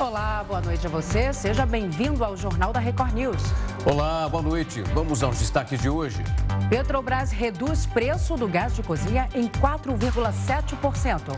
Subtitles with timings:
[0.00, 1.32] Olá, boa noite a você.
[1.32, 3.42] Seja bem-vindo ao Jornal da Record News.
[3.84, 4.80] Olá, boa noite.
[4.94, 6.22] Vamos aos destaques de hoje.
[6.70, 11.36] Petrobras reduz preço do gás de cozinha em 4,7%.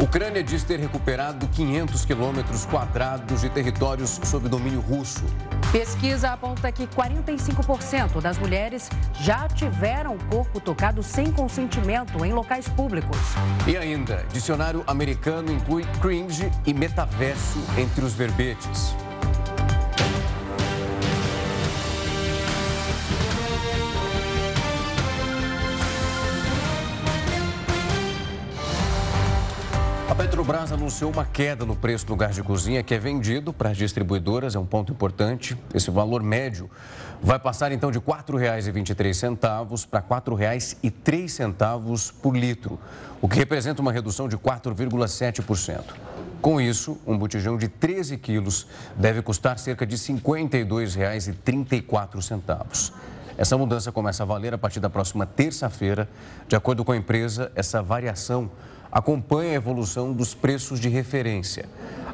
[0.00, 5.22] Ucrânia diz ter recuperado 500 quilômetros quadrados de territórios sob domínio russo.
[5.70, 8.88] Pesquisa aponta que 45% das mulheres
[9.20, 13.18] já tiveram o corpo tocado sem consentimento em locais públicos.
[13.66, 18.94] E ainda, dicionário americano inclui cringe e metaverso entre os verbetes.
[30.50, 33.76] Petrobras anunciou uma queda no preço do gás de cozinha que é vendido para as
[33.76, 35.56] distribuidoras, é um ponto importante.
[35.72, 36.68] Esse valor médio
[37.22, 42.80] vai passar então de R$ 4,23 para R$ 4,03 por litro,
[43.22, 45.84] o que representa uma redução de 4,7%.
[46.42, 52.92] Com isso, um botijão de 13 quilos deve custar cerca de R$ 52,34.
[53.38, 56.08] Essa mudança começa a valer a partir da próxima terça-feira.
[56.48, 58.50] De acordo com a empresa, essa variação
[58.90, 61.68] acompanha a evolução dos preços de referência.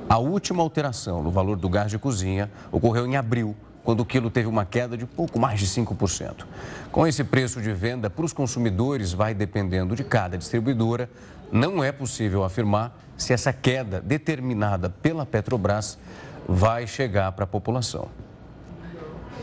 [0.09, 4.31] A última alteração no valor do gás de cozinha ocorreu em abril, quando o quilo
[4.31, 6.45] teve uma queda de pouco mais de 5%.
[6.93, 11.09] Com esse preço de venda para os consumidores vai dependendo de cada distribuidora,
[11.51, 15.99] não é possível afirmar se essa queda determinada pela Petrobras
[16.49, 18.09] vai chegar para a população.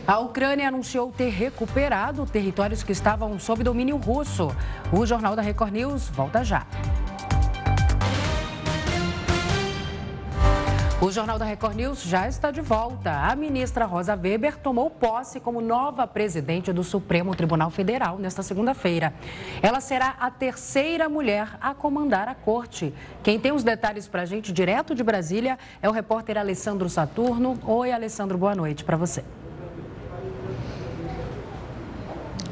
[0.06, 4.54] A Ucrânia anunciou ter recuperado territórios que estavam sob domínio russo.
[4.92, 6.66] O Jornal da Record News volta já.
[11.00, 13.10] O Jornal da Record News já está de volta.
[13.10, 19.12] A ministra Rosa Weber tomou posse como nova presidente do Supremo Tribunal Federal nesta segunda-feira.
[19.60, 22.94] Ela será a terceira mulher a comandar a corte.
[23.22, 27.58] Quem tem os detalhes para a gente direto de Brasília é o repórter Alessandro Saturno.
[27.66, 29.24] Oi, Alessandro, boa noite para você.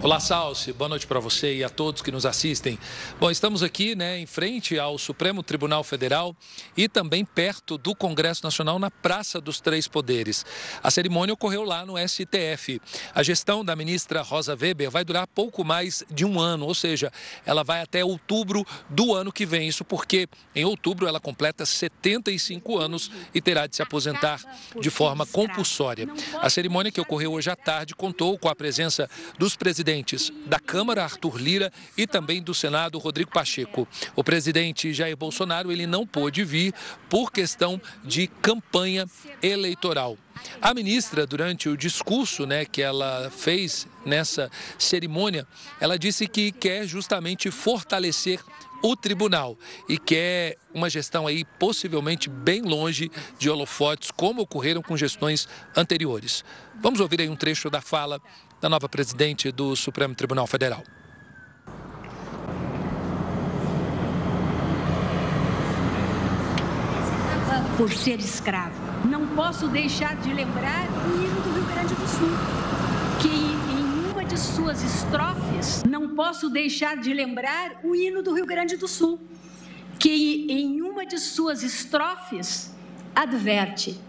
[0.03, 0.73] Olá, Salsi.
[0.73, 2.77] Boa noite para você e a todos que nos assistem.
[3.21, 6.35] Bom, estamos aqui, né, em frente ao Supremo Tribunal Federal
[6.77, 10.45] e também perto do Congresso Nacional na Praça dos Três Poderes.
[10.83, 12.81] A cerimônia ocorreu lá no STF.
[13.15, 17.13] A gestão da ministra Rosa Weber vai durar pouco mais de um ano, ou seja,
[17.47, 19.69] ela vai até outubro do ano que vem.
[19.69, 24.41] Isso porque em outubro ela completa 75 anos e terá de se aposentar
[24.81, 26.09] de forma compulsória.
[26.41, 29.09] A cerimônia que ocorreu hoje à tarde contou com a presença
[29.39, 33.87] dos presidentes presidentes da Câmara, Arthur Lira, e também do Senado, Rodrigo Pacheco.
[34.17, 36.73] O presidente Jair Bolsonaro ele não pôde vir
[37.11, 39.07] por questão de campanha
[39.43, 40.17] eleitoral.
[40.63, 45.47] A ministra, durante o discurso né, que ela fez nessa cerimônia,
[45.79, 48.41] ela disse que quer justamente fortalecer
[48.83, 49.57] o tribunal
[49.89, 56.45] e quer uma gestão aí possivelmente bem longe de holofotes, como ocorreram com gestões anteriores.
[56.81, 58.21] Vamos ouvir aí um trecho da fala
[58.63, 60.85] da nova presidente do Supremo Tribunal Federal.
[67.77, 68.81] Por ser escravo.
[69.05, 72.29] Não posso deixar de lembrar o hino do Rio Grande do Sul,
[73.21, 78.47] que em uma de suas estrofes, não posso deixar de lembrar o hino do Rio
[78.47, 79.21] Grande do Sul,
[79.99, 82.73] que em uma de suas estrofes
[83.13, 84.01] adverte: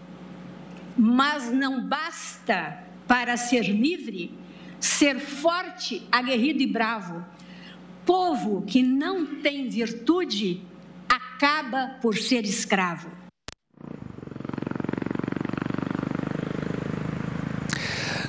[0.96, 2.78] Mas não basta
[3.08, 4.43] para ser livre
[4.80, 7.24] ser forte, aguerrido e bravo.
[8.04, 10.62] Povo que não tem virtude
[11.08, 13.23] acaba por ser escravo.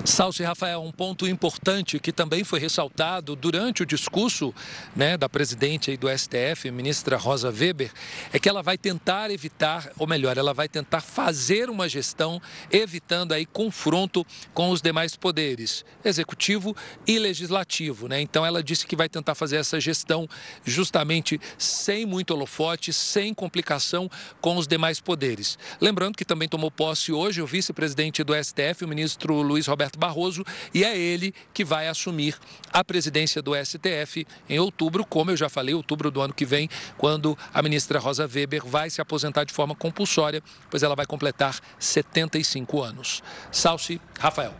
[0.05, 4.53] Salso e Rafael, um ponto importante que também foi ressaltado durante o discurso
[4.95, 7.91] né, da presidente do STF, ministra Rosa Weber,
[8.31, 12.39] é que ela vai tentar evitar, ou melhor, ela vai tentar fazer uma gestão
[12.71, 14.23] evitando aí confronto
[14.53, 16.75] com os demais poderes, executivo
[17.07, 18.07] e legislativo.
[18.07, 18.21] Né?
[18.21, 20.29] Então ela disse que vai tentar fazer essa gestão
[20.63, 24.07] justamente sem muito holofote, sem complicação
[24.39, 25.57] com os demais poderes.
[25.81, 29.99] Lembrando que também tomou posse hoje o vice-presidente do STF, o ministro Luiz Roberto Roberto
[29.99, 32.35] Barroso, e é ele que vai assumir
[32.71, 36.69] a presidência do STF em outubro, como eu já falei, outubro do ano que vem,
[36.97, 41.59] quando a ministra Rosa Weber vai se aposentar de forma compulsória, pois ela vai completar
[41.79, 43.23] 75 anos.
[43.51, 44.53] Salce, Rafael.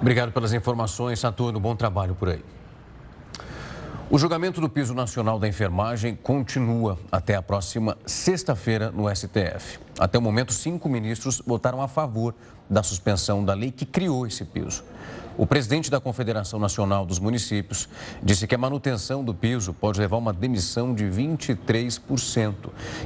[0.00, 1.58] Obrigado pelas informações, Saturno.
[1.60, 2.42] Bom trabalho por aí.
[4.10, 9.80] O julgamento do piso nacional da enfermagem continua até a próxima sexta-feira no STF.
[9.98, 12.34] Até o momento, cinco ministros votaram a favor
[12.68, 14.82] da suspensão da lei que criou esse piso.
[15.36, 17.88] O presidente da Confederação Nacional dos Municípios
[18.22, 22.54] disse que a manutenção do piso pode levar a uma demissão de 23%.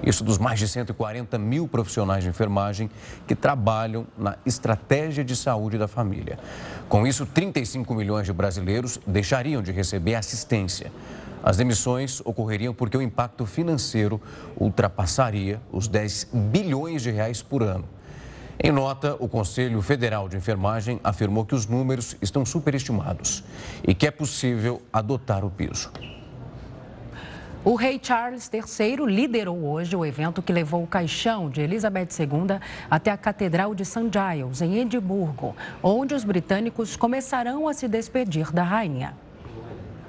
[0.05, 2.91] Isso dos mais de 140 mil profissionais de enfermagem
[3.27, 6.39] que trabalham na estratégia de saúde da família.
[6.87, 10.93] Com isso, 35 milhões de brasileiros deixariam de receber assistência.
[11.43, 14.21] As demissões ocorreriam porque o impacto financeiro
[14.55, 17.89] ultrapassaria os 10 bilhões de reais por ano.
[18.61, 23.45] Em nota, o Conselho Federal de Enfermagem afirmou que os números estão superestimados
[23.87, 25.93] e que é possível adotar o piso.
[27.65, 32.59] O rei Charles III liderou hoje o evento que levou o caixão de Elizabeth II
[32.91, 34.11] até a Catedral de St.
[34.11, 39.15] Giles, em Edimburgo, onde os britânicos começarão a se despedir da rainha.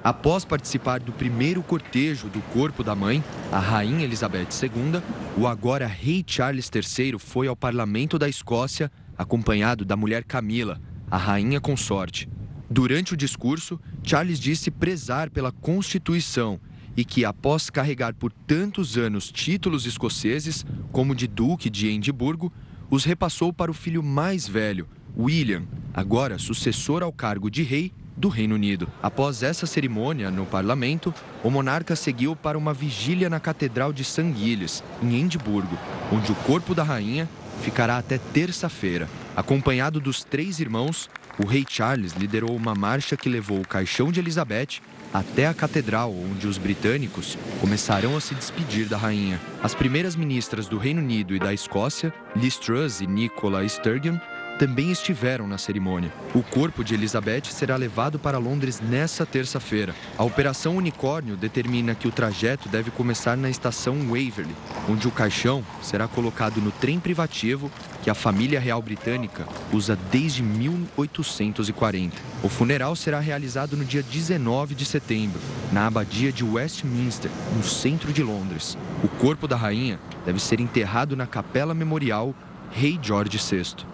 [0.02, 5.02] Após participar do primeiro cortejo do corpo da mãe, a Rainha Elizabeth II,
[5.36, 10.80] o agora rei Charles III foi ao parlamento da Escócia, acompanhado da mulher Camila,
[11.10, 12.26] a rainha consorte.
[12.70, 16.58] Durante o discurso, Charles disse prezar pela Constituição
[16.96, 22.50] e que, após carregar por tantos anos títulos escoceses, como de Duque de Edimburgo,
[22.88, 28.28] os repassou para o filho mais velho, William, agora sucessor ao cargo de rei do
[28.28, 28.86] Reino Unido.
[29.02, 31.12] Após essa cerimônia no parlamento,
[31.42, 34.34] o monarca seguiu para uma vigília na Catedral de St.
[34.36, 35.78] Giles, em Edimburgo,
[36.12, 37.26] onde o corpo da rainha
[37.62, 39.08] ficará até terça-feira.
[39.34, 41.08] Acompanhado dos três irmãos,
[41.42, 44.82] o rei Charles liderou uma marcha que levou o caixão de Elizabeth
[45.12, 49.40] até a catedral, onde os britânicos começarão a se despedir da rainha.
[49.62, 54.18] As primeiras ministras do Reino Unido e da Escócia, Liz Truss e Nicola Sturgeon,
[54.60, 56.12] também estiveram na cerimônia.
[56.34, 59.94] O corpo de Elizabeth será levado para Londres nesta terça-feira.
[60.18, 64.54] A Operação Unicórnio determina que o trajeto deve começar na estação Waverley,
[64.86, 67.70] onde o caixão será colocado no trem privativo
[68.02, 72.18] que a família real britânica usa desde 1840.
[72.42, 75.40] O funeral será realizado no dia 19 de setembro,
[75.72, 78.76] na abadia de Westminster, no centro de Londres.
[79.02, 82.34] O corpo da rainha deve ser enterrado na Capela Memorial
[82.70, 83.89] Rei George VI.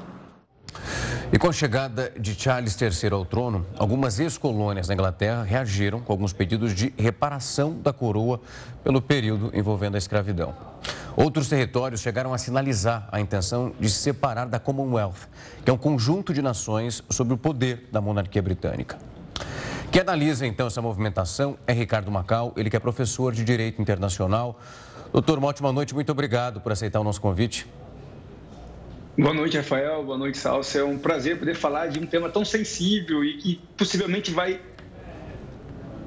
[1.33, 6.13] E com a chegada de Charles III ao trono, algumas ex-colônias da Inglaterra reagiram com
[6.13, 8.41] alguns pedidos de reparação da coroa
[8.85, 10.55] pelo período envolvendo a escravidão.
[11.17, 15.29] Outros territórios chegaram a sinalizar a intenção de se separar da Commonwealth,
[15.65, 18.97] que é um conjunto de nações sob o poder da monarquia britânica.
[19.91, 24.61] Quem analisa então essa movimentação é Ricardo Macau, ele que é professor de Direito Internacional.
[25.13, 27.67] Doutor, uma ótima noite, muito obrigado por aceitar o nosso convite.
[29.19, 30.05] Boa noite, Rafael.
[30.05, 30.81] Boa noite, Salsa.
[30.81, 34.61] É um prazer poder falar de um tema tão sensível e que possivelmente vai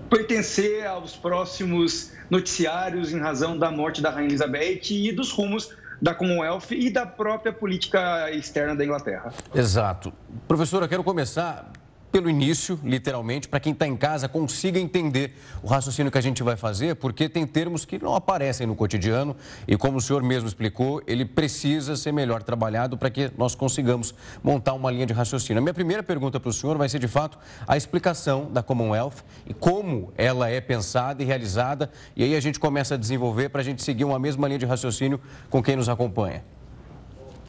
[0.09, 6.13] pertencer aos próximos noticiários em razão da morte da Rainha Elizabeth e dos rumos da
[6.13, 9.33] Commonwealth e da própria política externa da Inglaterra.
[9.55, 10.13] Exato.
[10.47, 11.71] Professora, quero começar
[12.11, 16.41] pelo início, literalmente, para quem está em casa consiga entender o raciocínio que a gente
[16.43, 19.35] vai fazer, porque tem termos que não aparecem no cotidiano
[19.67, 24.13] e, como o senhor mesmo explicou, ele precisa ser melhor trabalhado para que nós consigamos
[24.43, 25.59] montar uma linha de raciocínio.
[25.59, 29.23] A minha primeira pergunta para o senhor vai ser, de fato, a explicação da Commonwealth
[29.45, 33.61] e como ela é pensada e realizada, e aí a gente começa a desenvolver para
[33.61, 35.19] a gente seguir uma mesma linha de raciocínio
[35.49, 36.43] com quem nos acompanha.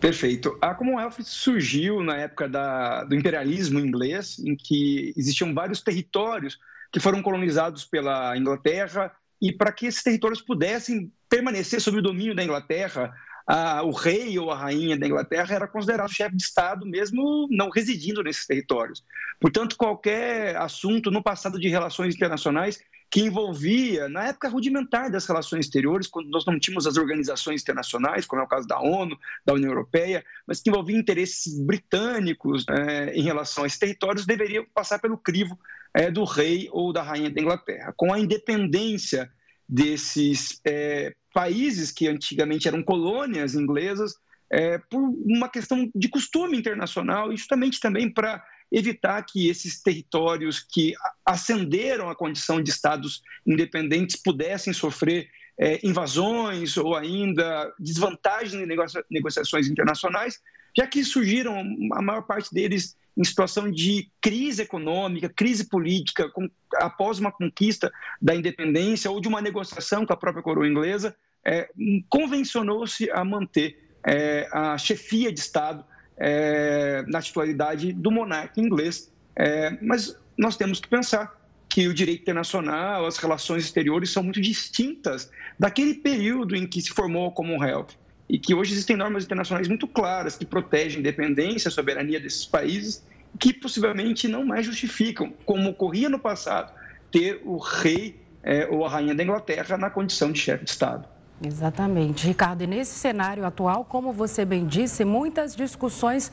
[0.01, 0.57] Perfeito.
[0.63, 6.59] A Commonwealth surgiu na época da, do imperialismo inglês, em que existiam vários territórios
[6.91, 12.35] que foram colonizados pela Inglaterra, e para que esses territórios pudessem permanecer sob o domínio
[12.35, 13.13] da Inglaterra,
[13.47, 17.69] a, o rei ou a rainha da Inglaterra era considerado chefe de Estado, mesmo não
[17.69, 19.05] residindo nesses territórios.
[19.39, 25.67] Portanto, qualquer assunto no passado de relações internacionais que envolvia, na época rudimentar das relações
[25.67, 29.53] exteriores, quando nós não tínhamos as organizações internacionais, como é o caso da ONU, da
[29.53, 35.01] União Europeia, mas que envolvia interesses britânicos é, em relação a esses territórios, deveriam passar
[35.01, 35.59] pelo crivo
[35.93, 37.93] é, do rei ou da rainha da Inglaterra.
[37.97, 39.29] Com a independência
[39.69, 44.15] desses é, países que antigamente eram colônias inglesas,
[44.53, 50.95] é, por uma questão de costume internacional justamente também para evitar que esses territórios que
[51.25, 59.05] ascenderam à condição de estados independentes pudessem sofrer é, invasões ou ainda desvantagens em negocia
[59.11, 60.41] negociações internacionais,
[60.77, 61.59] já que surgiram
[61.93, 67.93] a maior parte deles em situação de crise econômica, crise política, com, após uma conquista
[68.23, 71.69] da independência ou de uma negociação com a própria coroa inglesa, é,
[72.09, 75.85] convencionou-se a manter é, a chefia de Estado
[76.21, 79.11] é, na titularidade do monarca inglês.
[79.35, 84.41] É, mas nós temos que pensar que o direito internacional, as relações exteriores são muito
[84.41, 87.91] distintas daquele período em que se formou a Commonwealth
[88.29, 92.45] e que hoje existem normas internacionais muito claras que protegem a independência, a soberania desses
[92.45, 93.05] países,
[93.39, 96.73] que possivelmente não mais justificam, como ocorria no passado,
[97.11, 101.09] ter o rei é, ou a rainha da Inglaterra na condição de chefe de Estado.
[101.43, 102.27] Exatamente.
[102.27, 106.31] Ricardo, e nesse cenário atual, como você bem disse, muitas discussões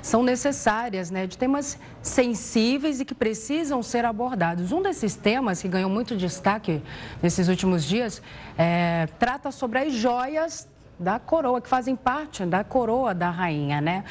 [0.00, 4.70] são necessárias, né, de temas sensíveis e que precisam ser abordados.
[4.70, 6.80] Um desses temas que ganhou muito destaque
[7.20, 8.22] nesses últimos dias
[8.56, 14.04] é, trata sobre as joias da coroa, que fazem parte da coroa da rainha, né?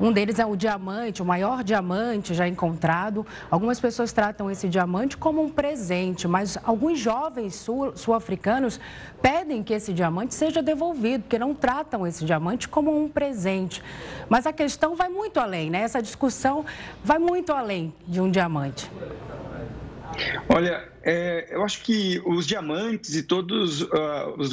[0.00, 3.26] Um deles é o diamante, o maior diamante já encontrado.
[3.50, 8.80] Algumas pessoas tratam esse diamante como um presente, mas alguns jovens sul-africanos
[9.20, 13.82] pedem que esse diamante seja devolvido, porque não tratam esse diamante como um presente.
[14.28, 15.80] Mas a questão vai muito além, né?
[15.82, 16.64] Essa discussão
[17.04, 18.90] vai muito além de um diamante.
[20.48, 23.88] Olha, é, eu acho que os diamantes e todas uh,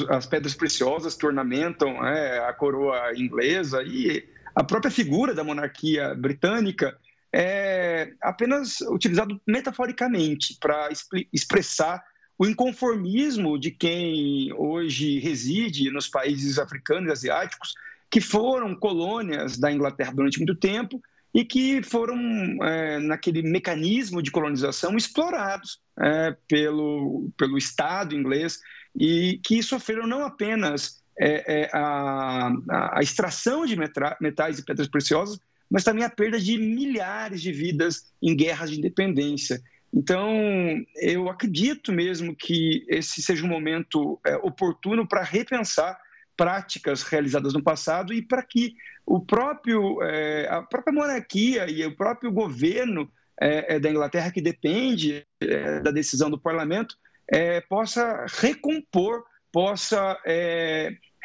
[0.10, 6.16] as pedras preciosas que ornamentam é, a coroa inglesa e a própria figura da monarquia
[6.16, 6.98] britânica
[7.34, 10.90] é apenas utilizado metaforicamente para
[11.34, 12.04] expressar
[12.40, 17.74] o inconformismo de quem hoje reside nos países africanos e asiáticos
[18.10, 21.02] que foram colônias da Inglaterra durante muito tempo
[21.34, 22.18] e que foram,
[22.64, 28.60] é, naquele mecanismo de colonização, explorados é, pelo, pelo Estado inglês
[28.98, 33.76] e que sofreram não apenas é, é a, a, extração de
[34.22, 38.78] metais e pedras preciosas, mas também a perda de milhares de vidas em guerras de
[38.78, 39.62] independência.
[39.94, 40.30] Então,
[40.96, 45.98] eu acredito mesmo que esse seja um momento é, oportuno para repensar
[46.38, 48.76] práticas realizadas no passado e para que
[49.06, 54.42] o próprio, é, a própria monarquia e o próprio governo é, é da Inglaterra, que
[54.42, 56.96] depende é, da decisão do parlamento,
[57.30, 60.18] é, possa recompor, possa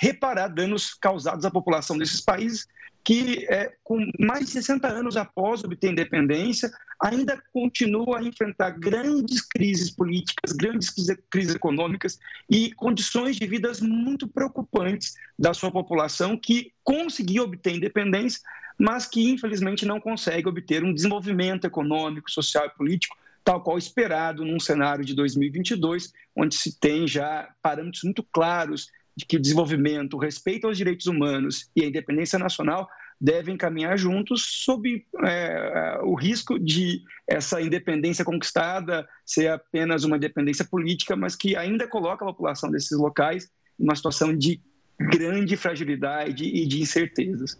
[0.00, 2.66] reparar danos causados à população desses países
[3.04, 9.42] que, é, com mais de 60 anos após obter independência, ainda continua a enfrentar grandes
[9.42, 10.90] crises políticas, grandes
[11.30, 12.18] crises econômicas
[12.48, 18.40] e condições de vidas muito preocupantes da sua população que conseguiu obter independência,
[18.78, 24.44] mas que infelizmente não consegue obter um desenvolvimento econômico, social e político tal qual esperado
[24.44, 30.14] num cenário de 2022, onde se tem já parâmetros muito claros de que o desenvolvimento,
[30.14, 32.88] o respeito aos direitos humanos e a independência nacional
[33.20, 40.64] devem caminhar juntos sob é, o risco de essa independência conquistada ser apenas uma independência
[40.64, 44.60] política, mas que ainda coloca a população desses locais em uma situação de
[44.98, 47.56] grande fragilidade e de incertezas.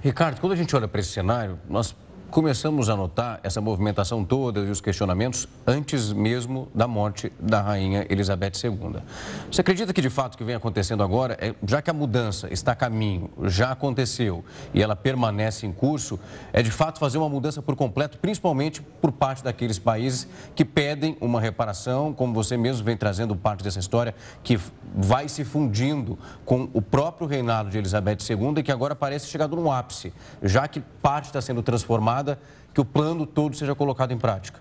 [0.00, 1.94] Ricardo, quando a gente olha para esse cenário, nós
[2.32, 8.06] começamos a notar essa movimentação toda e os questionamentos antes mesmo da morte da rainha
[8.08, 9.02] Elizabeth II.
[9.50, 12.48] Você acredita que de fato o que vem acontecendo agora, é, já que a mudança
[12.50, 16.18] está a caminho, já aconteceu e ela permanece em curso,
[16.54, 21.18] é de fato fazer uma mudança por completo, principalmente por parte daqueles países que pedem
[21.20, 24.58] uma reparação, como você mesmo vem trazendo parte dessa história, que
[24.94, 29.54] vai se fundindo com o próprio reinado de Elizabeth II e que agora parece chegado
[29.54, 32.21] no ápice, já que parte está sendo transformada
[32.72, 34.60] que o plano todo seja colocado em prática?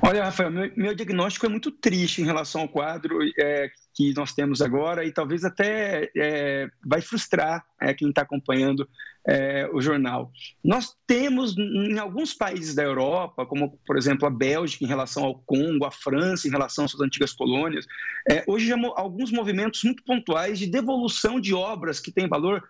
[0.00, 4.32] Olha, Rafael, meu, meu diagnóstico é muito triste em relação ao quadro é, que nós
[4.32, 8.88] temos agora e talvez até é, vai frustrar é, quem está acompanhando
[9.26, 10.30] é, o jornal.
[10.64, 15.34] Nós temos em alguns países da Europa, como por exemplo a Bélgica em relação ao
[15.40, 17.84] Congo, a França em relação às suas antigas colônias,
[18.30, 22.62] é, hoje já alguns movimentos muito pontuais de devolução de obras que têm valor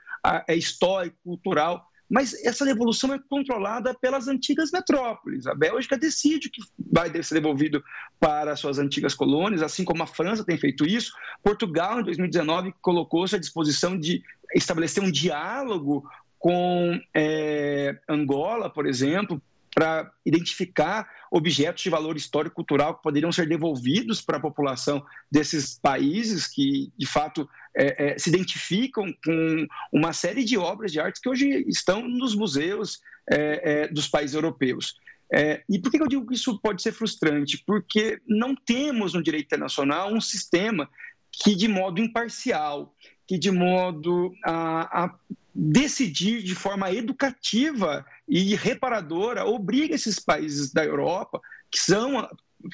[0.49, 5.47] é, histórico, cultural mas essa devolução é controlada pelas antigas metrópoles.
[5.47, 7.83] A Bélgica decide que vai ser devolvido
[8.19, 11.13] para suas antigas colônias, assim como a França tem feito isso.
[11.43, 14.23] Portugal, em 2019, colocou-se à disposição de
[14.55, 19.43] estabelecer um diálogo com é, Angola, por exemplo,
[19.75, 26.47] para identificar objetos de valor histórico-cultural que poderiam ser devolvidos para a população desses países
[26.47, 31.29] que, de fato, é, é, se identificam com uma série de obras de arte que
[31.29, 34.97] hoje estão nos museus é, é dos países europeus.
[35.33, 37.63] É, e por que eu digo que isso pode ser frustrante?
[37.67, 40.89] Porque não temos no direito internacional um sistema
[41.31, 42.95] que, de modo imparcial,
[43.27, 45.15] que de modo a, a
[45.55, 52.29] decidir de forma educativa e reparadora obriga esses países da Europa, que são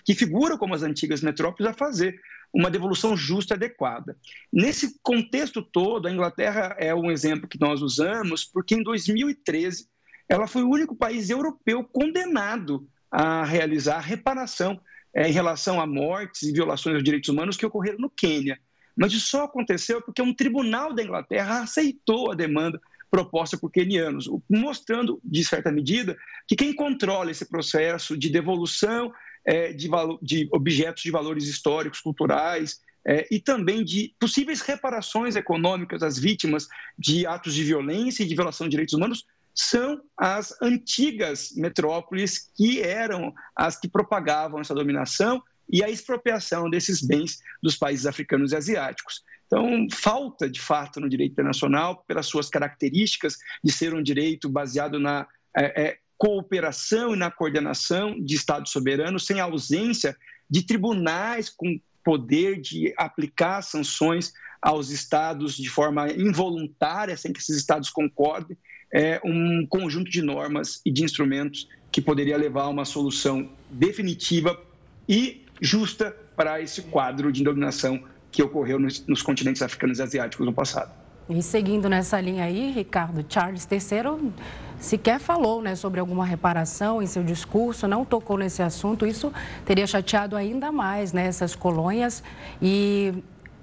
[0.05, 2.19] que figuram como as antigas metrópoles, a fazer
[2.53, 4.17] uma devolução justa e adequada.
[4.53, 9.87] Nesse contexto todo, a Inglaterra é um exemplo que nós usamos, porque em 2013
[10.29, 14.81] ela foi o único país europeu condenado a realizar reparação
[15.13, 18.59] é, em relação a mortes e violações aos direitos humanos que ocorreram no Quênia.
[18.97, 22.81] Mas isso só aconteceu porque um tribunal da Inglaterra aceitou a demanda
[23.15, 26.17] proposta por quenianos, mostrando, de certa medida,
[26.49, 29.13] que quem controla esse processo de devolução
[29.47, 29.89] é, de,
[30.21, 36.67] de, objetos de valores históricos, culturais é, e também de possíveis reparações econômicas às vítimas
[36.99, 42.83] de atos de violência e de violação de direitos humanos são as antigas metrópoles que
[42.83, 45.41] eram as que propagavam essa dominação
[45.71, 49.23] e a expropriação desses bens dos países africanos e asiáticos.
[49.47, 54.99] Então, falta, de fato, no direito internacional, pelas suas características de ser um direito baseado
[54.99, 60.17] na é, é, cooperação e na coordenação de Estados soberanos, sem ausência
[60.49, 67.57] de tribunais com poder de aplicar sanções aos estados de forma involuntária, sem que esses
[67.57, 68.57] estados concordem,
[68.93, 74.61] é um conjunto de normas e de instrumentos que poderia levar a uma solução definitiva
[75.09, 78.03] e justa para esse quadro de dominação
[78.35, 80.91] que ocorreu nos, nos continentes africanos e asiáticos no passado.
[81.29, 84.33] E seguindo nessa linha aí, Ricardo, Charles III
[84.79, 89.07] sequer falou né, sobre alguma reparação em seu discurso, não tocou nesse assunto.
[89.07, 89.33] Isso
[89.65, 92.23] teria chateado ainda mais né, essas colônias
[92.61, 93.15] e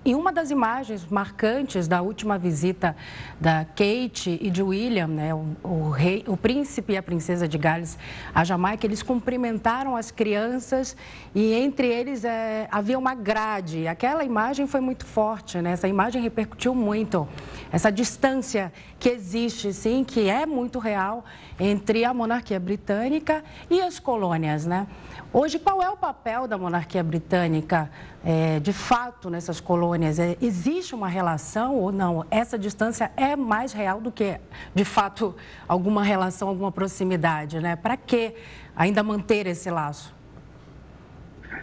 [0.03, 2.95] em uma das imagens marcantes da última visita
[3.39, 7.57] da Kate e de William, né, o, o, rei, o príncipe e a princesa de
[7.57, 7.99] Gales
[8.33, 10.97] à Jamaica, eles cumprimentaram as crianças
[11.35, 13.87] e entre eles é, havia uma grade.
[13.87, 15.71] Aquela imagem foi muito forte, né?
[15.71, 17.27] essa imagem repercutiu muito.
[17.71, 21.23] Essa distância que existe, sim, que é muito real
[21.59, 24.87] entre a monarquia britânica e as colônias, né?
[25.33, 27.89] Hoje, qual é o papel da monarquia britânica,
[28.21, 30.19] é, de fato, nessas colônias?
[30.19, 32.25] É, existe uma relação ou não?
[32.29, 34.37] Essa distância é mais real do que,
[34.75, 35.33] de fato,
[35.65, 37.77] alguma relação, alguma proximidade, né?
[37.77, 38.33] Para que
[38.75, 40.13] ainda manter esse laço?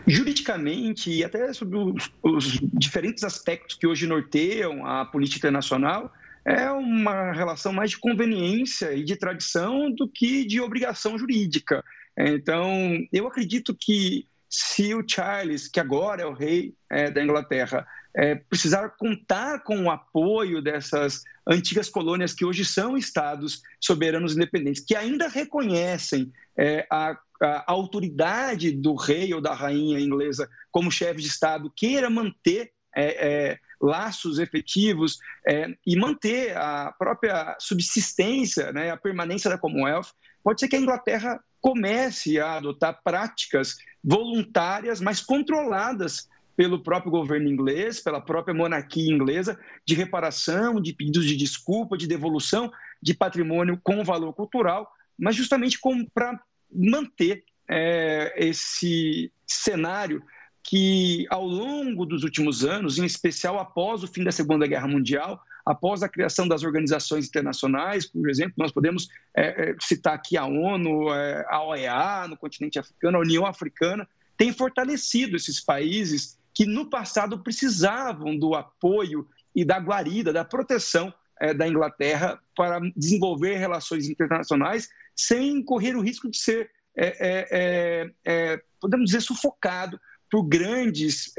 [0.07, 6.11] Juridicamente, e até sobre os, os diferentes aspectos que hoje norteiam a política internacional,
[6.43, 11.85] é uma relação mais de conveniência e de tradição do que de obrigação jurídica.
[12.19, 17.87] Então, eu acredito que se o Charles, que agora é o rei é, da Inglaterra,
[18.17, 24.85] é, precisar contar com o apoio dessas antigas colônias que hoje são estados soberanos independentes,
[24.85, 31.21] que ainda reconhecem é, a, a, autoridade do rei ou da rainha inglesa como chefe
[31.21, 38.91] de estado, queira manter é, é, laços efetivos é, e manter a própria subsistência, né,
[38.91, 40.09] a permanência da Commonwealth,
[40.43, 47.49] pode ser que a Inglaterra comece a adotar práticas voluntárias, mas controladas pelo próprio governo
[47.49, 53.81] inglês, pela própria monarquia inglesa, de reparação, de pedidos de desculpa, de devolução de patrimônio
[53.83, 55.79] com valor cultural, mas justamente
[56.13, 56.41] para
[56.73, 60.23] manter é, esse cenário
[60.63, 65.41] que, ao longo dos últimos anos, em especial após o fim da Segunda Guerra Mundial,
[65.69, 70.47] após a criação das organizações internacionais, por exemplo, nós podemos é, é citar aqui a
[70.47, 76.65] ONU, é, a OEA no continente africano, a União Africana, tem fortalecido esses países que
[76.65, 83.57] no passado precisavam do apoio e da guarida, da proteção é, da Inglaterra para desenvolver
[83.57, 90.01] relações internacionais sem correr o risco de ser, é, é, podemos dizer, sufocado
[90.31, 91.33] por grandes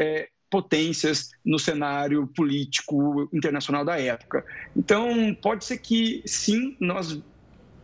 [0.50, 4.44] potências no cenário político internacional da época.
[4.76, 7.22] Então, pode ser que sim, nós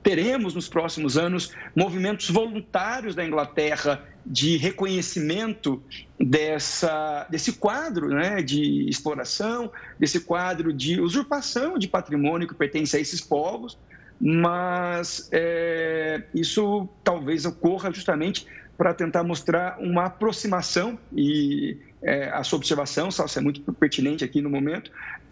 [0.06, 5.82] teremos nos próximos anos movimentos voluntários da Inglaterra de reconhecimento
[6.20, 13.00] dessa, desse quadro né, de exploração, desse quadro de usurpação de patrimônio que pertence a
[13.00, 13.78] esses povos,
[14.20, 18.46] mas é, isso talvez ocorra justamente
[18.78, 24.42] para tentar mostrar uma aproximação e é, a sua observação, Salsa, é muito pertinente aqui
[24.42, 24.92] no momento,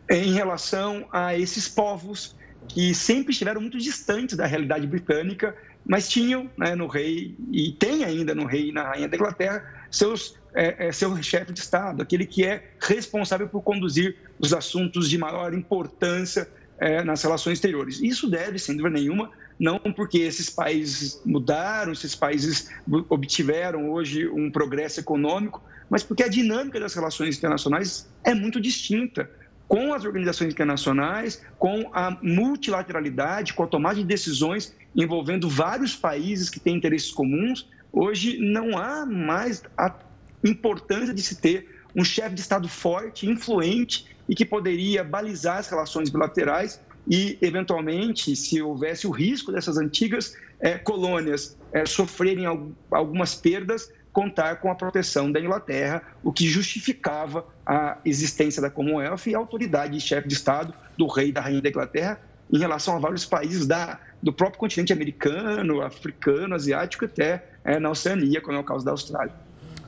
[0.10, 2.36] em relação a esses povos
[2.67, 8.06] que sempre estiveram muito distantes da realidade britânica, mas tinham né, no rei, e tem
[8.06, 12.01] ainda no rei e na rainha da Inglaterra, seus, é, é, seu chefe de Estado,
[12.01, 16.47] aquele que é responsável por conduzir os assuntos de maior importância
[16.78, 18.02] é, nas relações exteriores.
[18.02, 22.70] Isso deve, sem dúvida nenhuma, não porque esses países mudaram, esses países
[23.10, 29.30] obtiveram hoje um progresso econômico, mas porque a dinâmica das relações internacionais é muito distinta.
[29.68, 36.50] Com as organizações internacionais, com a multilateralidade, com a tomada de decisões envolvendo vários países
[36.50, 39.96] que têm interesses comuns, hoje não há mais a
[40.44, 45.68] importância de se ter um chefe de Estado forte, influente e que poderia balizar as
[45.68, 52.46] relações bilaterais e, eventualmente, se houvesse o risco dessas antigas é, colônias é, sofrerem
[52.90, 59.28] algumas perdas, contar com a proteção da Inglaterra, o que justificava a existência da Commonwealth
[59.28, 62.20] e a autoridade de chefe de Estado do rei e da rainha da Inglaterra,
[62.52, 67.90] em relação a vários países da, do próprio continente americano, africano, asiático, até é, na
[67.90, 69.34] Oceania, como é o caso da Austrália.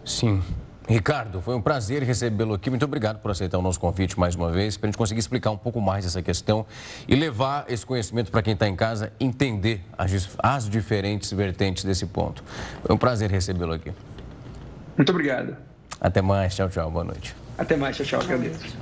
[0.03, 0.41] Sim.
[0.87, 2.69] Ricardo, foi um prazer recebê-lo aqui.
[2.69, 5.49] Muito obrigado por aceitar o nosso convite mais uma vez, para a gente conseguir explicar
[5.49, 6.63] um pouco mais essa questão
[7.07, 12.05] e levar esse conhecimento para quem está em casa entender as, as diferentes vertentes desse
[12.05, 12.43] ponto.
[12.83, 13.91] Foi um prazer recebê-lo aqui.
[14.95, 15.57] Muito obrigado.
[15.99, 16.55] Até mais.
[16.55, 16.91] Tchau, tchau.
[16.91, 17.35] Boa noite.
[17.57, 17.97] Até mais.
[17.97, 18.21] Tchau, tchau.
[18.21, 18.77] Agradeço.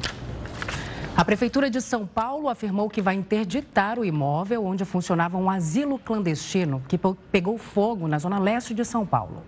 [1.16, 5.98] A Prefeitura de São Paulo afirmou que vai interditar o imóvel onde funcionava um asilo
[5.98, 7.00] clandestino que
[7.32, 9.44] pegou fogo na zona leste de São Paulo.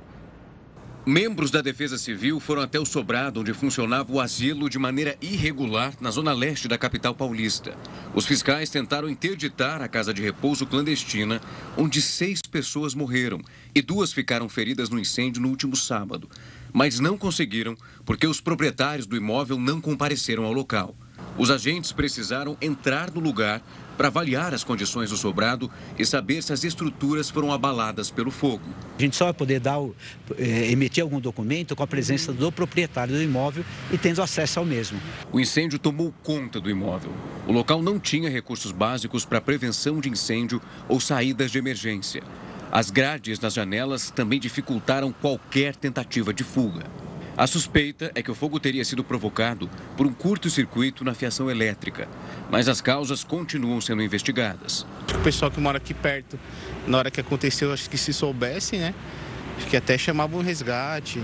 [1.08, 5.94] Membros da Defesa Civil foram até o sobrado onde funcionava o asilo de maneira irregular
[6.02, 7.78] na zona leste da capital paulista.
[8.16, 11.40] Os fiscais tentaram interditar a casa de repouso clandestina,
[11.78, 13.40] onde seis pessoas morreram
[13.76, 16.28] e duas ficaram feridas no incêndio no último sábado.
[16.74, 20.98] Mas não conseguiram porque os proprietários do imóvel não compareceram ao local.
[21.38, 23.62] Os agentes precisaram entrar no lugar
[23.98, 28.64] para avaliar as condições do sobrado e saber se as estruturas foram abaladas pelo fogo.
[28.98, 29.80] A gente só vai poder dar
[30.38, 34.66] eh, emitir algum documento com a presença do proprietário do imóvel e tendo acesso ao
[34.66, 35.00] mesmo.
[35.32, 37.12] O incêndio tomou conta do imóvel.
[37.48, 42.24] O local não tinha recursos básicos para prevenção de incêndio ou saídas de emergência.
[42.72, 46.84] As grades nas janelas também dificultaram qualquer tentativa de fuga.
[47.38, 52.08] A suspeita é que o fogo teria sido provocado por um curto-circuito na fiação elétrica,
[52.50, 54.88] mas as causas continuam sendo investigadas.
[55.14, 56.40] O pessoal que mora aqui perto,
[56.88, 58.96] na hora que aconteceu, acho que se soubesse, né?
[59.58, 61.20] Acho que até chamava um resgate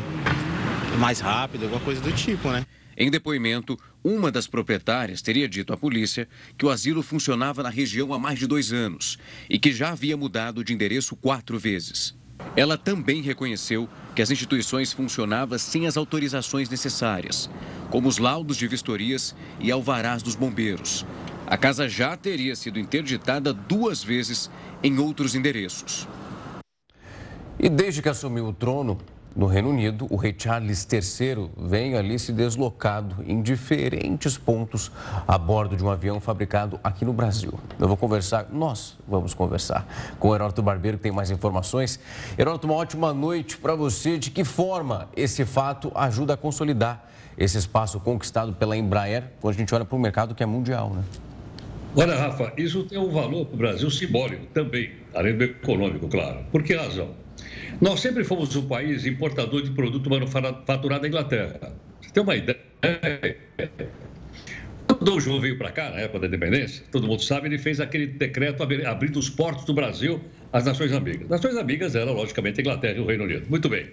[1.00, 2.66] mais rápido, alguma coisa do tipo, né?
[2.98, 8.14] Em depoimento, uma das proprietárias teria dito à polícia que o asilo funcionava na região
[8.14, 9.18] há mais de dois anos
[9.50, 12.20] e que já havia mudado de endereço quatro vezes.
[12.56, 17.50] Ela também reconheceu que as instituições funcionavam sem as autorizações necessárias,
[17.90, 21.06] como os laudos de vistorias e alvarás dos bombeiros.
[21.48, 24.50] A casa já teria sido interditada duas vezes
[24.84, 26.08] em outros endereços.
[27.60, 28.98] E desde que assumiu o trono,
[29.34, 34.92] no Reino Unido, o rei Charles III vem ali se deslocado em diferentes pontos
[35.26, 37.54] a bordo de um avião fabricado aqui no Brasil.
[37.80, 39.88] Eu vou conversar, nós vamos conversar
[40.20, 41.98] com o Heródoto Barbeiro, que tem mais informações.
[42.38, 44.18] Heródoto, uma ótima noite para você.
[44.18, 49.58] De que forma esse fato ajuda a consolidar esse espaço conquistado pela Embraer, quando a
[49.58, 51.04] gente olha para o mercado que é mundial, né?
[51.96, 56.40] Olha, Rafa, isso tem um valor para o Brasil simbólico também, além do econômico, claro.
[56.52, 57.21] Por que razão?
[57.80, 61.74] Nós sempre fomos um país importador de produto manufaturado da Inglaterra.
[62.02, 62.60] Você tem uma ideia?
[64.88, 67.80] Quando o João veio para cá, na época da independência, todo mundo sabe, ele fez
[67.80, 70.22] aquele decreto abrindo os portos do Brasil
[70.54, 71.28] às Nações Amigas.
[71.28, 73.48] Nações Amigas eram, logicamente, a Inglaterra e o Reino Unido.
[73.50, 73.90] Muito bem.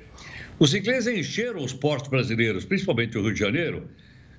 [0.59, 3.89] Os ingleses encheram os portos brasileiros, principalmente o Rio de Janeiro,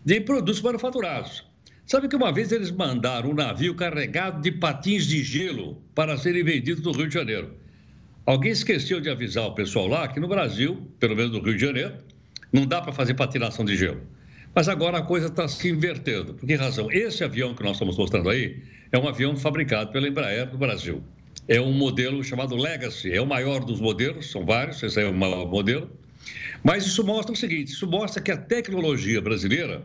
[0.05, 1.47] de produtos manufaturados.
[1.85, 6.43] Sabe que uma vez eles mandaram um navio carregado de patins de gelo para serem
[6.43, 7.55] vendidos no Rio de Janeiro.
[8.29, 11.65] Alguém esqueceu de avisar o pessoal lá que no Brasil, pelo menos no Rio de
[11.65, 11.95] Janeiro,
[12.53, 14.03] não dá para fazer patinação de gelo.
[14.53, 16.35] Mas agora a coisa está se invertendo.
[16.35, 16.91] Por que razão?
[16.91, 18.61] Esse avião que nós estamos mostrando aí
[18.91, 21.01] é um avião fabricado pela Embraer do Brasil.
[21.47, 25.13] É um modelo chamado Legacy, é o maior dos modelos, são vários, esse é o
[25.13, 25.89] maior modelo.
[26.63, 29.81] Mas isso mostra o seguinte: isso mostra que a tecnologia brasileira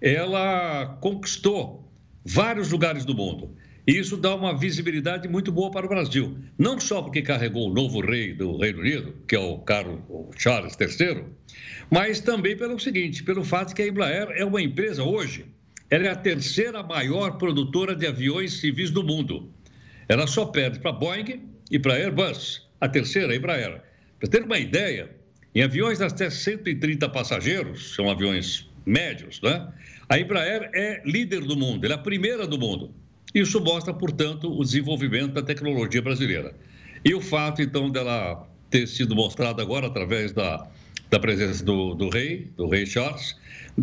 [0.00, 1.90] ela conquistou
[2.24, 3.50] vários lugares do mundo.
[3.86, 6.36] E isso dá uma visibilidade muito boa para o Brasil.
[6.58, 10.30] Não só porque carregou o novo rei do Reino Unido, que é o Carlos o
[10.36, 11.24] Charles III,
[11.90, 15.46] mas também pelo seguinte, pelo fato que a Embraer é uma empresa hoje,
[15.88, 19.52] ela é a terceira maior produtora de aviões civis do mundo.
[20.08, 23.82] Ela só perde para Boeing e para a Airbus, a terceira, Embraer.
[24.18, 25.10] Para ter uma ideia,
[25.54, 29.68] em aviões até 130 passageiros, são aviões médios, né?
[30.08, 32.94] A Embraer é líder do mundo, ela é a primeira do mundo.
[33.34, 36.54] Isso mostra, portanto, o desenvolvimento da tecnologia brasileira.
[37.04, 40.66] E o fato, então, dela ter sido mostrada agora através da,
[41.08, 43.36] da presença do, do rei, do rei Charles,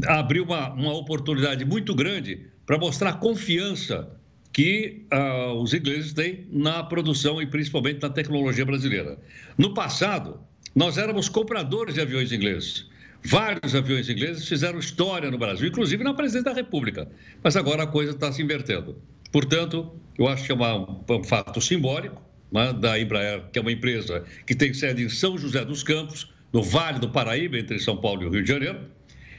[0.08, 4.10] abriu uma, uma oportunidade muito grande para mostrar a confiança
[4.54, 9.18] que uh, os ingleses têm na produção e principalmente na tecnologia brasileira.
[9.58, 10.40] No passado,
[10.76, 12.90] nós éramos compradores de aviões ingleses.
[13.24, 17.10] Vários aviões ingleses fizeram história no Brasil, inclusive na presidência da República.
[17.44, 18.96] Mas agora a coisa está se invertendo.
[19.32, 23.72] Portanto, eu acho que é uma, um fato simbólico né, da Embraer, que é uma
[23.72, 27.98] empresa que tem sede em São José dos Campos, no Vale do Paraíba, entre São
[27.98, 28.80] Paulo e o Rio de Janeiro.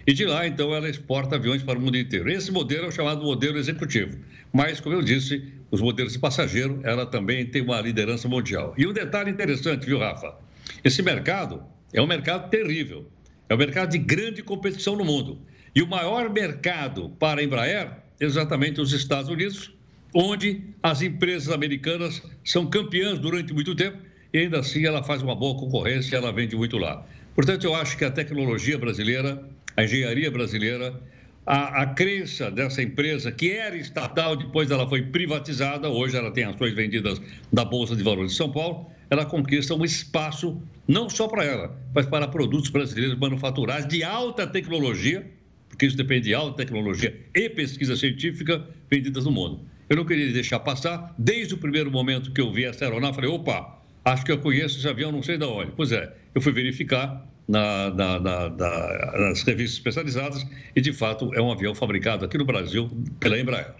[0.07, 2.31] E de lá, então, ela exporta aviões para o mundo inteiro.
[2.31, 4.19] Esse modelo é o chamado modelo executivo.
[4.53, 8.75] Mas, como eu disse, os modelos de passageiro, ela também tem uma liderança mundial.
[8.79, 10.35] E um detalhe interessante, viu, Rafa?
[10.83, 13.07] Esse mercado é um mercado terrível.
[13.51, 15.43] É um mercado de grande competição no mundo.
[15.75, 19.75] E o maior mercado para a Embraer, exatamente os Estados Unidos,
[20.21, 23.99] onde as empresas americanas são campeãs durante muito tempo
[24.35, 27.07] e ainda assim ela faz uma boa concorrência ela vende muito lá.
[27.37, 29.41] Portanto, eu acho que a tecnologia brasileira,
[29.77, 31.01] a engenharia brasileira,
[31.47, 36.43] a, a crença dessa empresa, que era estatal, depois ela foi privatizada, hoje ela tem
[36.43, 41.29] ações vendidas da Bolsa de Valores de São Paulo, ela conquista um espaço não só
[41.29, 45.25] para ela, mas para produtos brasileiros manufaturados de alta tecnologia,
[45.69, 49.78] porque isso depende de alta tecnologia e pesquisa científica vendidas no mundo.
[49.89, 53.31] Eu não queria deixar passar, desde o primeiro momento que eu vi essa aeronave, falei,
[53.31, 55.73] opa, acho que eu conheço esse avião, não sei de onde.
[55.73, 60.47] Pois é, eu fui verificar, na, na, na, nas revistas especializadas
[60.77, 63.75] e, de fato, é um avião fabricado aqui no Brasil pela Embraer.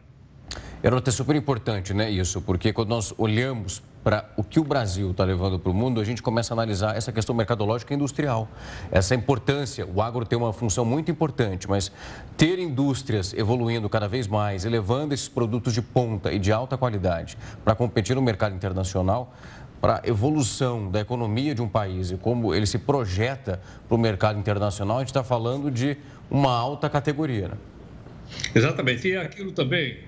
[0.83, 5.11] Heródoto, é super importante, né, isso, porque quando nós olhamos para o que o Brasil
[5.11, 8.49] está levando para o mundo, a gente começa a analisar essa questão mercadológica e industrial.
[8.91, 11.93] Essa importância, o agro tem uma função muito importante, mas
[12.35, 17.37] ter indústrias evoluindo cada vez mais, elevando esses produtos de ponta e de alta qualidade
[17.63, 19.35] para competir no mercado internacional,
[19.79, 23.99] para a evolução da economia de um país e como ele se projeta para o
[23.99, 25.99] mercado internacional, a gente está falando de
[26.31, 27.49] uma alta categoria.
[27.49, 27.55] Né?
[28.55, 29.07] Exatamente.
[29.07, 29.99] E é aquilo também,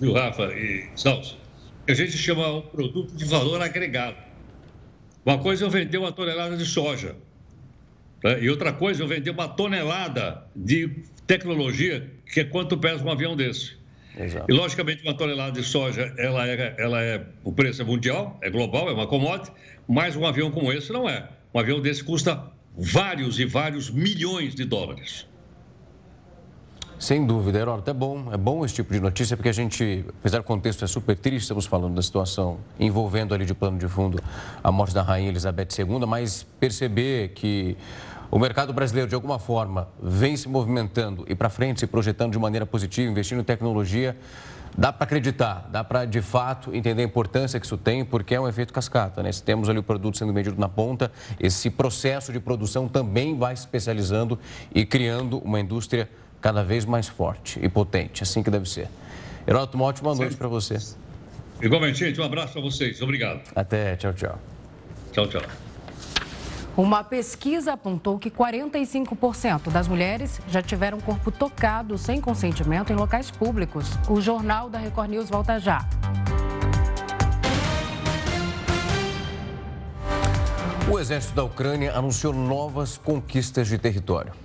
[0.00, 1.43] viu, Rafa e Salso,
[1.86, 4.16] que a gente chama um produto de valor agregado.
[5.24, 7.16] Uma coisa é eu vender uma tonelada de soja.
[8.22, 8.42] Né?
[8.42, 10.88] E outra coisa é eu vender uma tonelada de
[11.26, 13.76] tecnologia, que é quanto pesa um avião desse.
[14.18, 14.46] Exato.
[14.48, 18.48] E, logicamente, uma tonelada de soja, ela é, ela é, o preço é mundial, é
[18.48, 19.50] global, é uma commodity,
[19.88, 21.28] mas um avião como esse não é.
[21.52, 25.26] Um avião desse custa vários e vários milhões de dólares.
[27.04, 30.38] Sem dúvida, Heródoto, é bom, é bom esse tipo de notícia, porque a gente, apesar
[30.38, 34.18] do contexto é super triste, estamos falando da situação envolvendo ali de plano de fundo
[34.62, 37.76] a morte da rainha Elizabeth II, mas perceber que
[38.30, 42.38] o mercado brasileiro, de alguma forma, vem se movimentando e para frente, se projetando de
[42.38, 44.16] maneira positiva, investindo em tecnologia.
[44.76, 48.40] Dá para acreditar, dá para de fato entender a importância que isso tem, porque é
[48.40, 49.22] um efeito cascata.
[49.22, 49.30] Né?
[49.30, 53.54] Se temos ali o produto sendo vendido na ponta, esse processo de produção também vai
[53.54, 54.36] se especializando
[54.74, 56.08] e criando uma indústria
[56.44, 58.86] cada vez mais forte e potente, assim que deve ser.
[59.46, 60.76] Heródoto, uma ótima noite para você.
[61.62, 63.00] Igualmente, gente, um abraço para vocês.
[63.00, 63.40] Obrigado.
[63.56, 64.38] Até, tchau, tchau.
[65.10, 65.42] Tchau, tchau.
[66.76, 73.30] Uma pesquisa apontou que 45% das mulheres já tiveram corpo tocado sem consentimento em locais
[73.30, 73.88] públicos.
[74.06, 75.88] O Jornal da Record News volta já.
[80.92, 84.44] O exército da Ucrânia anunciou novas conquistas de território.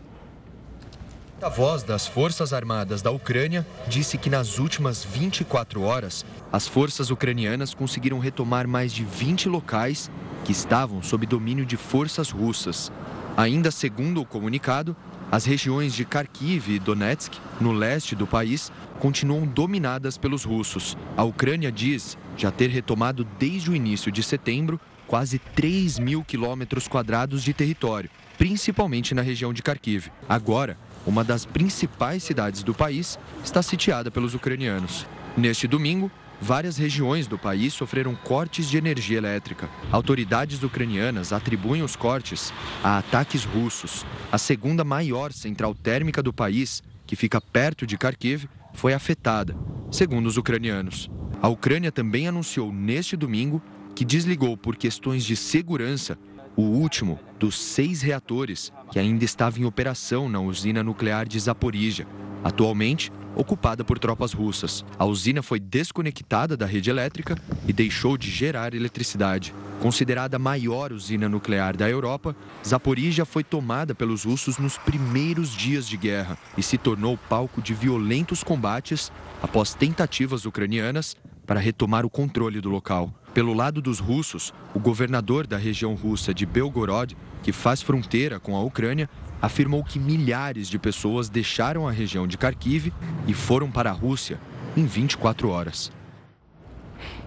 [1.42, 7.12] A voz das Forças Armadas da Ucrânia disse que nas últimas 24 horas, as forças
[7.12, 10.12] ucranianas conseguiram retomar mais de 20 locais
[10.44, 12.92] que estavam sob domínio de forças russas.
[13.38, 14.98] Ainda segundo o comunicado,
[15.32, 20.98] as regiões de Kharkiv e Donetsk, no leste do país, continuam dominadas pelos russos.
[21.16, 26.86] A Ucrânia diz já ter retomado desde o início de setembro quase 3 mil quilômetros
[26.86, 30.12] quadrados de território, principalmente na região de Kharkiv.
[30.28, 35.06] Agora, uma das principais cidades do país está sitiada pelos ucranianos.
[35.36, 39.70] Neste domingo, várias regiões do país sofreram cortes de energia elétrica.
[39.92, 44.06] Autoridades ucranianas atribuem os cortes a ataques russos.
[44.32, 49.56] A segunda maior central térmica do país, que fica perto de Kharkiv, foi afetada,
[49.92, 51.10] segundo os ucranianos.
[51.42, 53.62] A Ucrânia também anunciou neste domingo
[53.96, 56.18] que desligou por questões de segurança
[56.56, 62.08] o último dos seis reatores que ainda estava em operação na usina nuclear de Zaporizhia.
[62.44, 64.84] Atualmente, ocupada por tropas russas.
[64.98, 67.36] A usina foi desconectada da rede elétrica
[67.68, 69.54] e deixou de gerar eletricidade.
[69.80, 72.36] Considerada a maior usina nuclear da Europa,
[72.68, 77.74] Zaporizhia foi tomada pelos russos nos primeiros dias de guerra e se tornou palco de
[77.74, 79.10] violentos combates
[79.42, 81.16] após tentativas ucranianas
[81.50, 83.12] para retomar o controle do local.
[83.34, 88.56] Pelo lado dos russos, o governador da região russa de Belgorod, que faz fronteira com
[88.56, 89.10] a Ucrânia,
[89.42, 92.94] afirmou que milhares de pessoas deixaram a região de Kharkiv
[93.26, 94.40] e foram para a Rússia
[94.78, 95.92] em 24 horas.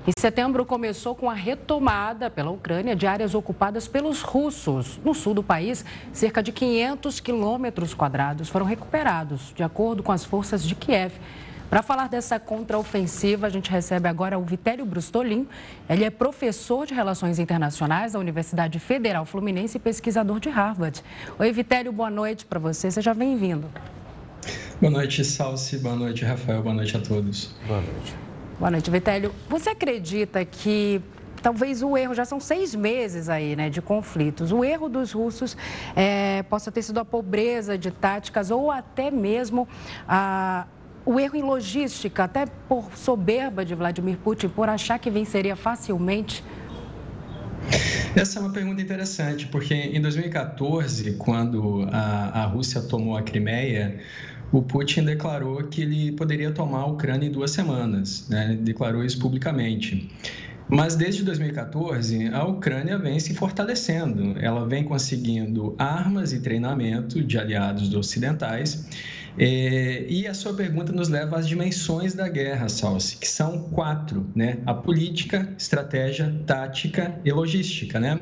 [0.06, 5.00] Em setembro começou com a retomada pela Ucrânia de áreas ocupadas pelos russos.
[5.04, 10.24] No sul do país, cerca de 500 quilômetros quadrados foram recuperados, de acordo com as
[10.24, 11.12] forças de Kiev.
[11.72, 15.48] Para falar dessa contraofensiva, a gente recebe agora o Vitélio Brustolin.
[15.88, 21.02] Ele é professor de Relações Internacionais da Universidade Federal Fluminense e pesquisador de Harvard.
[21.38, 22.90] Oi, Vitélio, boa noite para você.
[22.90, 23.70] Seja bem-vindo.
[24.82, 25.78] Boa noite, Salsi.
[25.78, 26.62] Boa noite, Rafael.
[26.62, 27.54] Boa noite a todos.
[27.66, 28.14] Boa noite.
[28.58, 29.34] Boa noite, Vitélio.
[29.48, 31.00] Você acredita que
[31.42, 34.52] talvez o erro, já são seis meses aí, né, de conflitos.
[34.52, 35.56] O erro dos russos
[35.96, 39.66] é, possa ter sido a pobreza de táticas ou até mesmo
[40.06, 40.66] a
[41.04, 46.44] o erro em logística, até por soberba de Vladimir Putin, por achar que venceria facilmente?
[48.14, 54.00] Essa é uma pergunta interessante, porque em 2014, quando a, a Rússia tomou a Crimeia,
[54.52, 58.58] o Putin declarou que ele poderia tomar a Ucrânia em duas semanas, né?
[58.60, 60.10] declarou isso publicamente.
[60.68, 67.38] Mas desde 2014, a Ucrânia vem se fortalecendo, ela vem conseguindo armas e treinamento de
[67.38, 68.86] aliados ocidentais.
[69.38, 74.26] É, e a sua pergunta nos leva às dimensões da guerra, Salsi, que são quatro,
[74.34, 74.58] né?
[74.66, 78.20] A política, estratégia, tática e logística, né?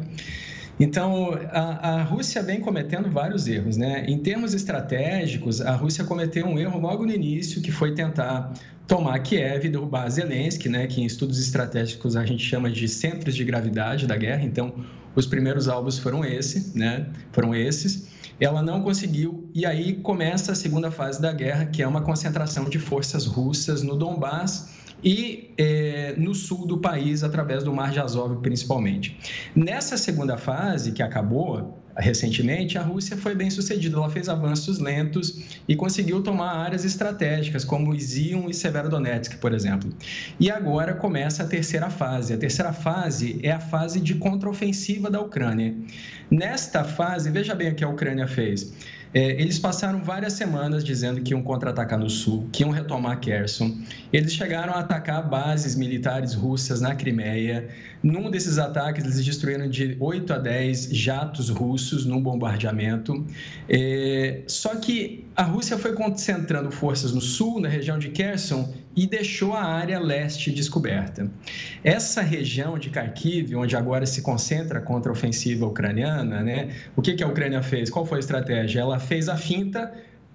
[0.78, 4.04] Então, a, a, Rússia vem cometendo vários erros, né?
[4.08, 8.54] Em termos estratégicos, a Rússia cometeu um erro logo no início, que foi tentar
[8.86, 10.86] tomar Kiev e derrubar Zelensky, né?
[10.86, 14.42] Que em estudos estratégicos a gente chama de centros de gravidade da guerra.
[14.42, 14.74] Então,
[15.14, 17.06] os primeiros alvos foram esse, né?
[17.30, 18.08] Foram esses.
[18.40, 22.64] Ela não conseguiu e aí começa a segunda fase da guerra, que é uma concentração
[22.64, 28.00] de forças russas no Donbass e é, no sul do país, através do Mar de
[28.00, 29.18] Azov, principalmente.
[29.54, 33.96] Nessa segunda fase, que acabou recentemente, a Rússia foi bem sucedida.
[33.96, 39.90] Ela fez avanços lentos e conseguiu tomar áreas estratégicas, como Izium e Severodonetsk, por exemplo.
[40.38, 42.32] E agora começa a terceira fase.
[42.32, 45.74] A terceira fase é a fase de contraofensiva da Ucrânia.
[46.30, 48.72] Nesta fase, veja bem o que a Ucrânia fez.
[49.12, 53.76] É, eles passaram várias semanas dizendo que iam contra-atacar no sul, que iam retomar Kherson.
[54.12, 57.68] Eles chegaram a atacar bases militares russas na Crimeia.
[58.02, 63.26] Num desses ataques, eles destruíram de 8 a 10 jatos russos num bombardeamento.
[63.68, 69.06] É, só que a Rússia foi concentrando forças no sul, na região de Kherson, e
[69.06, 71.30] deixou a área leste descoberta.
[71.84, 76.74] Essa região de Kharkiv, onde agora se concentra a contra-ofensiva ucraniana, né?
[76.96, 77.90] o que, que a Ucrânia fez?
[77.90, 78.80] Qual foi a estratégia?
[78.80, 79.92] Ela fez a finta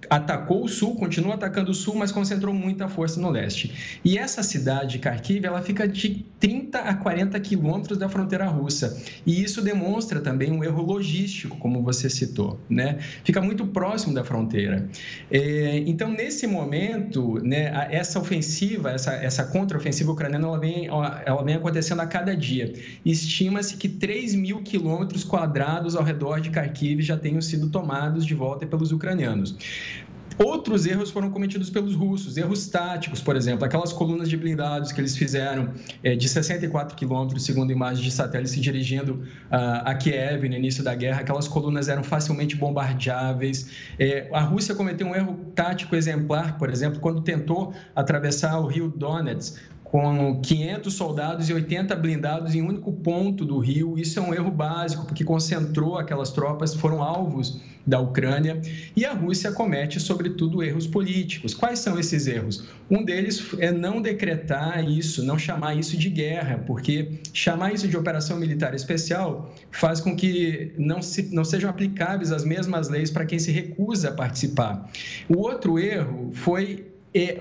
[0.08, 3.98] atacou o sul, continua atacando o sul, mas concentrou muita força no leste.
[4.04, 9.02] E essa cidade, Kharkiv, ela fica de 30 a 40 quilômetros da fronteira russa.
[9.26, 12.98] E isso demonstra também um erro logístico, como você citou, né?
[13.24, 14.88] Fica muito próximo da fronteira.
[15.30, 21.54] É, então, nesse momento, né, essa ofensiva, essa, essa contraofensiva ucraniana, ela vem, ela vem
[21.54, 22.72] acontecendo a cada dia.
[23.04, 28.34] Estima-se que 3 mil quilômetros quadrados ao redor de Kharkiv já tenham sido tomados de
[28.34, 29.56] volta pelos ucranianos.
[30.38, 35.00] Outros erros foram cometidos pelos russos, erros táticos, por exemplo, aquelas colunas de blindados que
[35.00, 39.14] eles fizeram é, de 64 quilômetros, segundo imagens de satélite, se dirigindo
[39.50, 43.70] uh, a Kiev no início da guerra, aquelas colunas eram facilmente bombardeáveis.
[43.98, 48.92] É, a Rússia cometeu um erro tático exemplar, por exemplo, quando tentou atravessar o rio
[48.94, 49.56] Donetsk
[49.90, 53.98] com 500 soldados e 80 blindados em um único ponto do rio.
[53.98, 58.60] Isso é um erro básico, porque concentrou aquelas tropas, foram alvos da Ucrânia.
[58.96, 61.54] E a Rússia comete, sobretudo, erros políticos.
[61.54, 62.64] Quais são esses erros?
[62.90, 67.96] Um deles é não decretar isso, não chamar isso de guerra, porque chamar isso de
[67.96, 73.24] operação militar especial faz com que não, se, não sejam aplicáveis as mesmas leis para
[73.24, 74.90] quem se recusa a participar.
[75.28, 76.95] O outro erro foi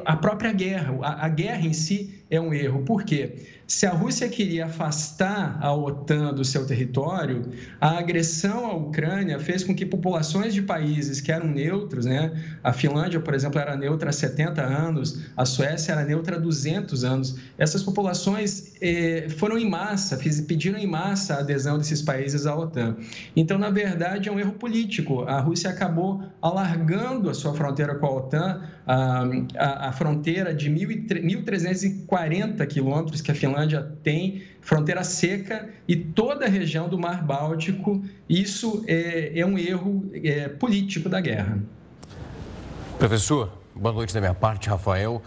[0.06, 0.96] a própria guerra.
[1.02, 2.84] A, guerra em si é um erro.
[2.84, 3.36] Por quê?
[3.68, 7.50] Se a Rússia queria afastar a OTAN do seu território,
[7.82, 12.32] a agressão à Ucrânia fez com que populações de países que eram neutros, né?
[12.64, 17.04] A Finlândia, por exemplo, era neutra há 70 anos, a Suécia era neutra há 200
[17.04, 17.40] anos.
[17.58, 22.98] Essas populações eh, foram em massa, pediram em massa a adesão desses países à OTAN.
[23.36, 25.24] Então, na verdade, é um erro político.
[25.24, 32.68] A Rússia acabou alargando a sua fronteira com a OTAN, a, a, fronteira de 1.340
[32.68, 38.04] quilômetros que a Finlândia Finlândia tem fronteira seca e toda a região do Mar Báltico.
[38.30, 41.60] Isso é, é um erro é, político da guerra.
[42.98, 45.22] Professor, boa noite da minha parte, Rafael.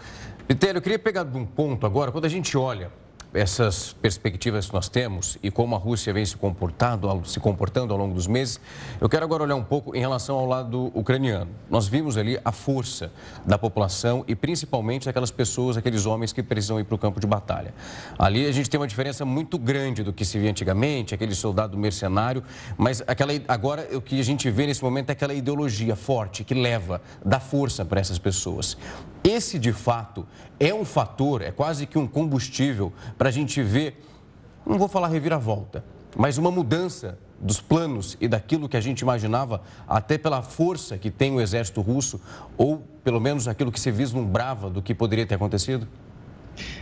[0.47, 2.91] Vitério, eu queria pegar um ponto agora, quando a gente olha
[3.33, 7.99] essas perspectivas que nós temos e como a Rússia vem se comportando, se comportando ao
[7.99, 8.59] longo dos meses,
[8.99, 11.51] eu quero agora olhar um pouco em relação ao lado ucraniano.
[11.69, 13.11] Nós vimos ali a força
[13.45, 17.27] da população e principalmente aquelas pessoas, aqueles homens que precisam ir para o campo de
[17.27, 17.73] batalha.
[18.17, 21.77] Ali a gente tem uma diferença muito grande do que se via antigamente, aquele soldado
[21.77, 22.43] mercenário,
[22.77, 26.53] mas aquela, agora o que a gente vê nesse momento é aquela ideologia forte que
[26.53, 28.77] leva, dá força para essas pessoas.
[29.29, 30.25] Esse, de fato,
[30.59, 34.03] é um fator, é quase que um combustível para a gente ver,
[34.65, 35.85] não vou falar reviravolta,
[36.17, 41.11] mas uma mudança dos planos e daquilo que a gente imaginava, até pela força que
[41.11, 42.19] tem o exército russo,
[42.57, 45.87] ou pelo menos aquilo que se vislumbrava do que poderia ter acontecido?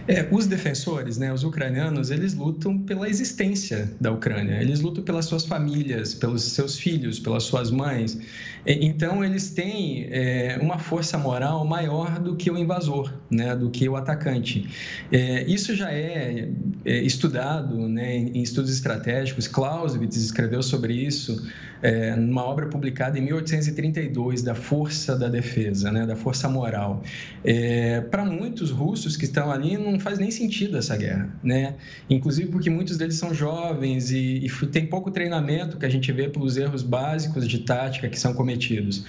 [0.07, 5.25] É, os defensores, né, os ucranianos, eles lutam pela existência da Ucrânia, eles lutam pelas
[5.25, 8.17] suas famílias, pelos seus filhos, pelas suas mães.
[8.65, 13.87] Então, eles têm é, uma força moral maior do que o invasor, né, do que
[13.87, 14.67] o atacante.
[15.11, 16.49] É, isso já é,
[16.83, 19.47] é estudado né, em estudos estratégicos.
[19.47, 21.47] Clausewitz escreveu sobre isso
[21.81, 27.03] é, numa obra publicada em 1832, da força da defesa, né, da força moral.
[27.43, 31.75] É, Para muitos russos que estão ali, não faz nem sentido essa guerra, né?
[32.09, 36.29] inclusive porque muitos deles são jovens e, e tem pouco treinamento que a gente vê
[36.29, 39.05] pelos erros básicos de tática que são cometidos.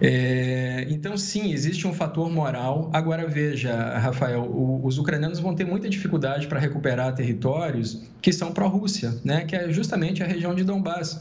[0.00, 2.90] É, então, sim, existe um fator moral.
[2.92, 8.52] Agora, veja, Rafael, o, os ucranianos vão ter muita dificuldade para recuperar territórios que são
[8.52, 9.44] pró-Rússia, né?
[9.44, 11.20] que é justamente a região de Donbass.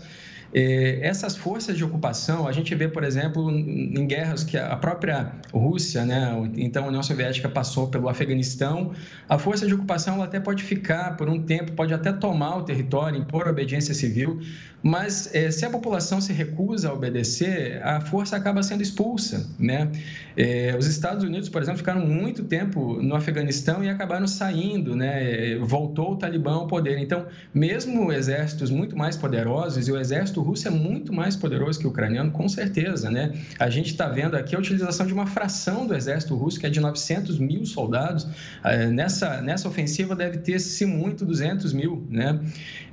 [0.53, 5.31] É, essas forças de ocupação, a gente vê, por exemplo, em guerras que a própria
[5.53, 8.93] Rússia, né, então a União Soviética passou pelo Afeganistão,
[9.27, 12.63] a força de ocupação ela até pode ficar por um tempo, pode até tomar o
[12.63, 14.39] território, impor obediência civil,
[14.87, 19.91] mas é, se a população se recusa a obedecer, a força acaba sendo expulsa, né?
[20.37, 25.57] É, os Estados Unidos, por exemplo, ficaram muito tempo no Afeganistão e acabaram saindo, né?
[25.57, 26.99] Voltou o Talibã ao poder.
[26.99, 31.87] Então, mesmo exércitos muito mais poderosos, e o exército russo é muito mais poderoso que
[31.87, 33.33] o ucraniano, com certeza, né?
[33.59, 36.69] A gente está vendo aqui a utilização de uma fração do exército russo, que é
[36.69, 38.27] de 900 mil soldados.
[38.63, 42.39] É, nessa, nessa ofensiva deve ter, se muito, 200 mil, né?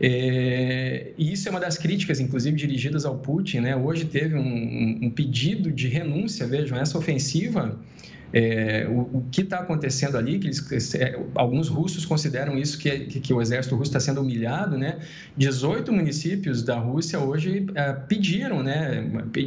[0.01, 3.77] É, e isso é uma das críticas, inclusive, dirigidas ao Putin, né?
[3.77, 7.79] Hoje teve um, um pedido de renúncia, vejam, essa ofensiva
[8.33, 12.91] é, o, o, que está acontecendo ali, que eles, é, alguns russos consideram isso que,
[13.01, 15.01] que, que o exército russo está sendo humilhado, né?
[15.37, 19.03] 18 municípios da Rússia hoje é, pediram, né?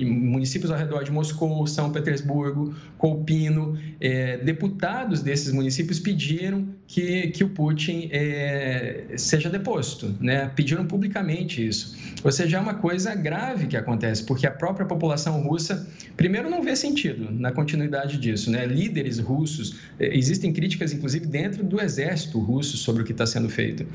[0.06, 7.44] Municípios ao redor de Moscou, São Petersburgo, Kolpino, é, deputados desses municípios pediram que, que
[7.44, 10.52] o Putin é, seja deposto, né?
[10.56, 11.98] Pediram publicamente isso.
[12.24, 16.62] Ou seja, é uma coisa grave que acontece, porque a própria população russa, primeiro, não
[16.62, 18.66] vê sentido na continuidade disso, né?
[18.76, 23.50] Líderes russos, eh, existem críticas, inclusive, dentro do exército russo sobre o que está sendo
[23.50, 23.86] feito.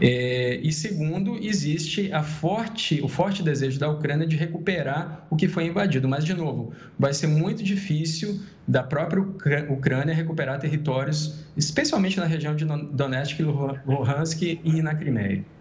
[0.00, 5.48] É, e segundo, existe a forte, o forte desejo da Ucrânia de recuperar o que
[5.48, 6.06] foi invadido.
[6.08, 9.22] Mas, de novo, vai ser muito difícil da própria
[9.70, 13.40] Ucrânia recuperar territórios, especialmente na região de Donetsk,
[13.86, 15.55] Luhansk e na Crimeia.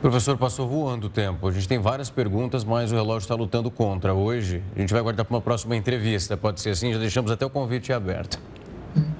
[0.00, 1.46] Professor, passou voando o tempo.
[1.46, 4.14] A gente tem várias perguntas, mas o relógio está lutando contra.
[4.14, 6.38] Hoje, a gente vai guardar para uma próxima entrevista.
[6.38, 6.90] Pode ser assim?
[6.90, 8.40] Já deixamos até o convite aberto.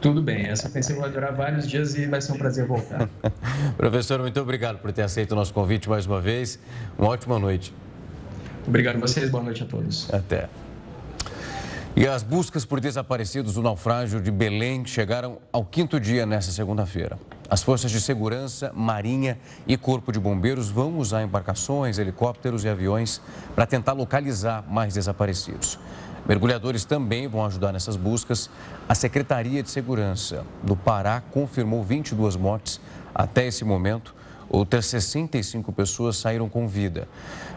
[0.00, 0.46] Tudo bem.
[0.46, 3.10] Essa ofensiva vai durar vários dias e vai ser um prazer voltar.
[3.76, 6.58] Professor, muito obrigado por ter aceito o nosso convite mais uma vez.
[6.98, 7.74] Uma ótima noite.
[8.66, 9.30] Obrigado a vocês.
[9.30, 10.12] Boa noite a todos.
[10.12, 10.48] Até.
[11.94, 17.18] E as buscas por desaparecidos do naufrágio de Belém chegaram ao quinto dia nesta segunda-feira.
[17.50, 19.36] As forças de segurança, marinha
[19.66, 23.20] e corpo de bombeiros vão usar embarcações, helicópteros e aviões
[23.56, 25.76] para tentar localizar mais desaparecidos.
[26.28, 28.48] Mergulhadores também vão ajudar nessas buscas.
[28.88, 32.80] A Secretaria de Segurança do Pará confirmou 22 mortes
[33.12, 34.14] até esse momento
[34.52, 37.08] Outras 65 pessoas saíram com vida.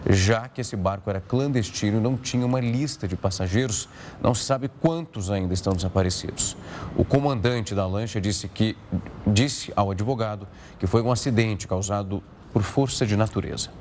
[0.07, 3.89] Já que esse barco era clandestino e não tinha uma lista de passageiros,
[4.21, 6.55] não se sabe quantos ainda estão desaparecidos.
[6.95, 8.77] O comandante da lancha disse que
[9.25, 12.21] disse ao advogado que foi um acidente causado
[12.53, 13.71] por força de natureza.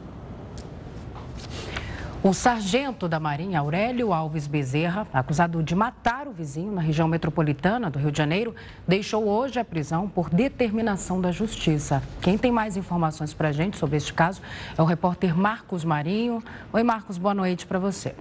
[2.25, 7.91] O sargento da Marinha, Aurélio Alves Bezerra, acusado de matar o vizinho na região metropolitana
[7.91, 8.55] do Rio de Janeiro,
[8.87, 12.01] deixou hoje a prisão por determinação da Justiça.
[12.21, 14.41] Quem tem mais informações para a gente sobre este caso
[14.79, 16.41] é o repórter Marcos Marinho.
[16.73, 18.15] Oi, Marcos, boa noite para você.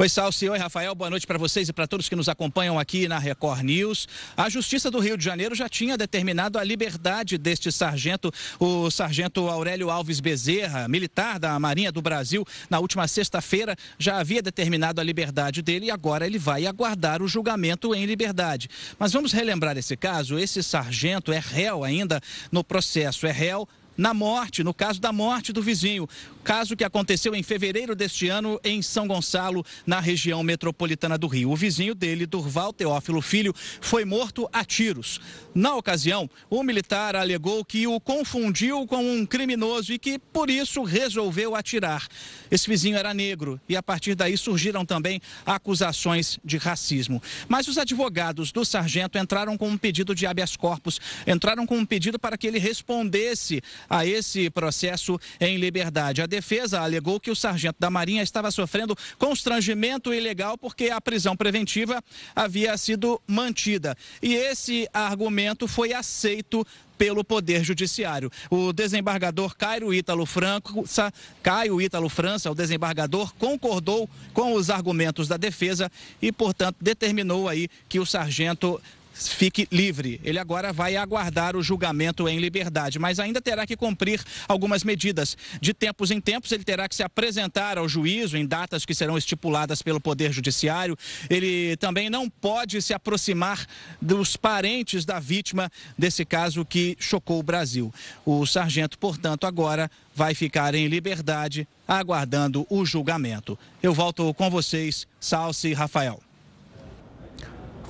[0.00, 0.48] Oi, Salsi.
[0.48, 0.94] Oi, Rafael.
[0.94, 4.08] Boa noite para vocês e para todos que nos acompanham aqui na Record News.
[4.34, 9.46] A Justiça do Rio de Janeiro já tinha determinado a liberdade deste sargento, o sargento
[9.46, 15.04] Aurélio Alves Bezerra, militar da Marinha do Brasil, na última sexta-feira já havia determinado a
[15.04, 18.70] liberdade dele e agora ele vai aguardar o julgamento em liberdade.
[18.98, 20.38] Mas vamos relembrar esse caso.
[20.38, 23.68] Esse sargento é réu ainda no processo, é réu
[24.00, 26.08] na morte, no caso da morte do vizinho.
[26.42, 31.50] Caso que aconteceu em fevereiro deste ano em São Gonçalo, na região metropolitana do Rio.
[31.50, 35.20] O vizinho dele, Durval Teófilo Filho, foi morto a tiros.
[35.54, 40.82] Na ocasião, o militar alegou que o confundiu com um criminoso e que, por isso,
[40.82, 42.06] resolveu atirar.
[42.50, 47.22] Esse vizinho era negro e, a partir daí, surgiram também acusações de racismo.
[47.48, 51.84] Mas os advogados do sargento entraram com um pedido de habeas corpus, entraram com um
[51.84, 56.22] pedido para que ele respondesse a esse processo em liberdade.
[56.22, 61.36] A defesa alegou que o sargento da Marinha estava sofrendo constrangimento ilegal porque a prisão
[61.36, 62.02] preventiva
[62.34, 63.94] havia sido mantida.
[64.22, 66.66] E esse argumento foi aceito
[66.96, 68.30] pelo Poder Judiciário.
[68.50, 71.12] O desembargador Caio Ítalo França,
[71.42, 77.68] Caio Ítalo França, o desembargador, concordou com os argumentos da defesa e, portanto, determinou aí
[77.88, 78.80] que o sargento
[79.28, 80.20] fique livre.
[80.24, 85.36] Ele agora vai aguardar o julgamento em liberdade, mas ainda terá que cumprir algumas medidas.
[85.60, 89.16] De tempos em tempos, ele terá que se apresentar ao juízo em datas que serão
[89.18, 90.96] estipuladas pelo Poder Judiciário.
[91.28, 93.66] Ele também não pode se aproximar
[94.00, 97.92] dos parentes da vítima desse caso que chocou o Brasil.
[98.24, 103.58] O sargento, portanto, agora vai ficar em liberdade, aguardando o julgamento.
[103.82, 106.29] Eu volto com vocês, Salsi e Rafael.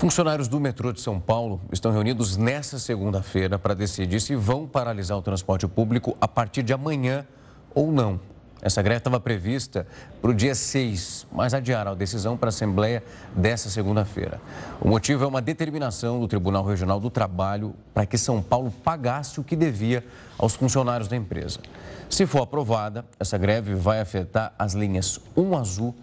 [0.01, 5.19] Funcionários do metrô de São Paulo estão reunidos nesta segunda-feira para decidir se vão paralisar
[5.19, 7.27] o transporte público a partir de amanhã
[7.75, 8.19] ou não.
[8.63, 9.87] Essa greve estava prevista
[10.23, 13.05] para o dia 6, mas adiaram a decisão para a Assembleia
[13.37, 14.41] dessa segunda-feira.
[14.81, 19.39] O motivo é uma determinação do Tribunal Regional do Trabalho para que São Paulo pagasse
[19.39, 20.03] o que devia
[20.39, 21.61] aos funcionários da empresa.
[22.09, 25.95] Se for aprovada, essa greve vai afetar as linhas 1 azul,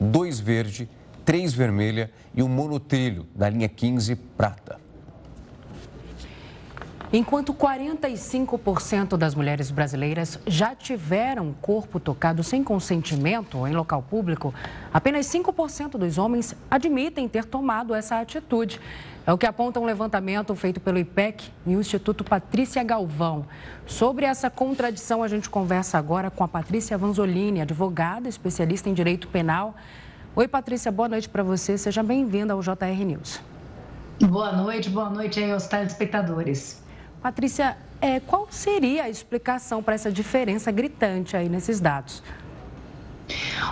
[0.00, 0.88] 2 verde
[1.24, 4.82] 3 vermelha e um monotrilho da linha 15 prata.
[7.14, 14.54] Enquanto 45% das mulheres brasileiras já tiveram corpo tocado sem consentimento em local público,
[14.90, 18.80] apenas 5% dos homens admitem ter tomado essa atitude.
[19.26, 23.44] É o que aponta um levantamento feito pelo IPEC e o Instituto Patrícia Galvão.
[23.84, 29.28] Sobre essa contradição, a gente conversa agora com a Patrícia Vanzolini, advogada, especialista em direito
[29.28, 29.76] penal.
[30.34, 31.76] Oi, Patrícia, boa noite para você.
[31.76, 33.38] Seja bem-vinda ao JR News.
[34.18, 36.82] Boa noite, boa noite aí aos telespectadores.
[37.20, 42.22] Patrícia, é, qual seria a explicação para essa diferença gritante aí nesses dados?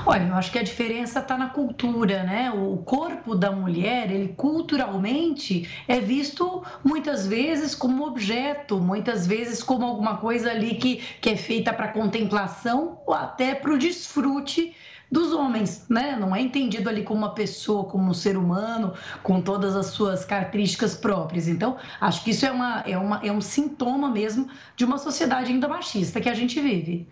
[0.04, 2.50] Olha, eu acho que a diferença está na cultura, né?
[2.50, 9.86] O corpo da mulher, ele culturalmente é visto muitas vezes como objeto, muitas vezes como
[9.86, 14.74] alguma coisa ali que, que é feita para contemplação ou até para o desfrute
[15.10, 16.16] dos homens, né?
[16.18, 18.92] Não é entendido ali como uma pessoa, como um ser humano,
[19.22, 21.48] com todas as suas características próprias.
[21.48, 25.50] Então, acho que isso é, uma, é, uma, é um sintoma mesmo de uma sociedade
[25.50, 27.08] ainda machista que a gente vive.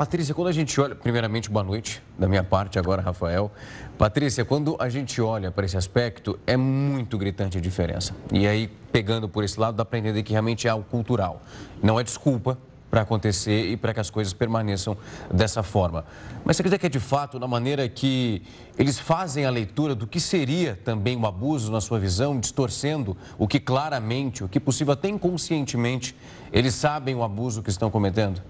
[0.00, 3.52] Patrícia, quando a gente olha, primeiramente, boa noite da minha parte, agora, Rafael.
[3.98, 8.16] Patrícia, quando a gente olha para esse aspecto, é muito gritante a diferença.
[8.32, 11.42] E aí, pegando por esse lado, dá para entender que realmente é algo cultural.
[11.82, 12.56] Não é desculpa,
[12.90, 14.96] para acontecer e para que as coisas permaneçam
[15.32, 16.04] dessa forma.
[16.44, 18.42] Mas você acredita que é de fato na maneira que
[18.76, 23.46] eles fazem a leitura do que seria também o abuso na sua visão, distorcendo o
[23.46, 26.16] que claramente, o que possível até inconscientemente,
[26.52, 28.42] eles sabem o abuso que estão cometendo?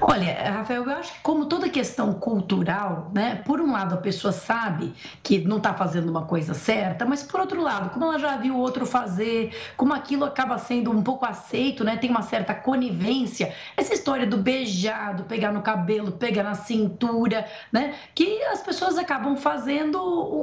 [0.00, 3.36] Olha, Rafael, eu acho que como toda questão cultural, né?
[3.46, 4.92] Por um lado a pessoa sabe
[5.22, 8.56] que não está fazendo uma coisa certa, mas por outro lado, como ela já viu
[8.56, 11.96] o outro fazer, como aquilo acaba sendo um pouco aceito, né?
[11.96, 13.54] Tem uma certa conivência.
[13.76, 17.94] Essa história do beijar, do pegar no cabelo, pegar na cintura, né?
[18.14, 19.98] Que as pessoas acabam fazendo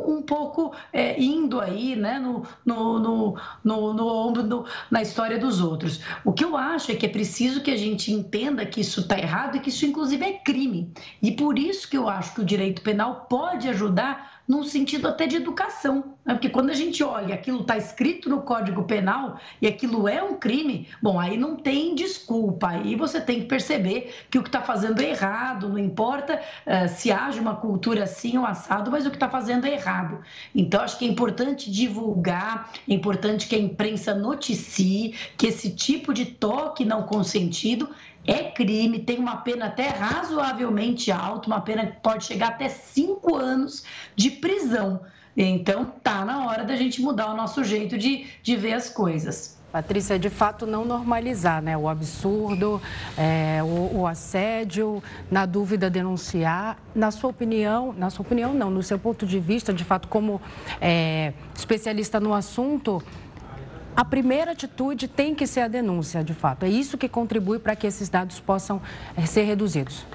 [0.08, 2.18] um pouco é, indo aí, né?
[2.18, 6.02] No, no, no, no, no ombro, na história dos outros.
[6.26, 9.18] O que eu acho é que é preciso que a gente entenda que isso está
[9.18, 10.92] errado errado e que isso, inclusive, é crime.
[11.22, 15.26] E por isso que eu acho que o direito penal pode ajudar num sentido até
[15.26, 16.16] de educação.
[16.26, 16.34] Né?
[16.34, 20.36] Porque quando a gente olha, aquilo está escrito no Código Penal e aquilo é um
[20.36, 22.70] crime, bom, aí não tem desculpa.
[22.70, 26.90] Aí você tem que perceber que o que está fazendo é errado, não importa uh,
[26.90, 30.22] se haja uma cultura assim ou assado, mas o que está fazendo é errado.
[30.54, 36.14] Então, acho que é importante divulgar, é importante que a imprensa noticie que esse tipo
[36.14, 37.90] de toque não consentido
[38.26, 43.36] é crime, tem uma pena até razoavelmente alta, uma pena que pode chegar até cinco
[43.36, 43.84] anos
[44.16, 45.02] de prisão.
[45.36, 49.58] Então, tá na hora da gente mudar o nosso jeito de, de ver as coisas.
[49.74, 51.76] Patrícia, de fato não normalizar né?
[51.76, 52.80] o absurdo,
[53.18, 55.02] é, o, o, assédio,
[55.32, 56.78] na dúvida denunciar.
[56.94, 60.40] Na sua opinião, na sua opinião não, no seu ponto de vista, de fato, como
[60.80, 63.02] é, especialista no assunto,
[63.96, 66.64] a primeira atitude tem que ser a denúncia, de fato.
[66.64, 68.82] É isso que contribui para que esses dados possam
[69.16, 70.06] eh, ser reduzidos.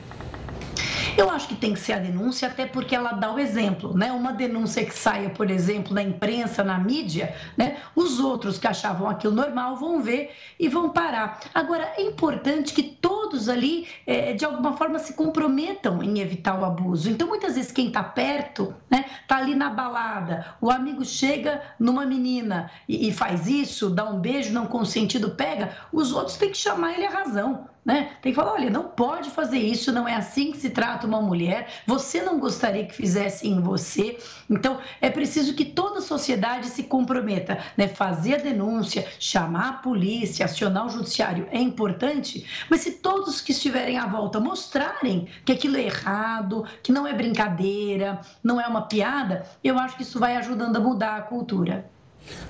[1.18, 4.12] Eu acho que tem que ser a denúncia, até porque ela dá o exemplo, né?
[4.12, 7.78] Uma denúncia que saia, por exemplo, na imprensa, na mídia, né?
[7.96, 11.40] Os outros que achavam aquilo normal vão ver e vão parar.
[11.52, 16.64] Agora, é importante que todos ali, é, de alguma forma, se comprometam em evitar o
[16.64, 17.10] abuso.
[17.10, 22.06] Então, muitas vezes, quem está perto, né, tá ali na balada, o amigo chega numa
[22.06, 26.58] menina e, e faz isso, dá um beijo não consentido, pega, os outros têm que
[26.58, 27.66] chamar ele a razão.
[27.89, 28.11] Né?
[28.20, 31.22] Tem que falar, olha, não pode fazer isso, não é assim que se trata uma
[31.22, 34.18] mulher, você não gostaria que fizessem em você.
[34.51, 37.89] Então, é preciso que toda a sociedade se comprometa, né?
[37.89, 43.53] Fazer a denúncia, chamar a polícia, acionar o judiciário é importante, mas se todos que
[43.53, 48.82] estiverem à volta mostrarem que aquilo é errado, que não é brincadeira, não é uma
[48.82, 51.91] piada, eu acho que isso vai ajudando a mudar a cultura.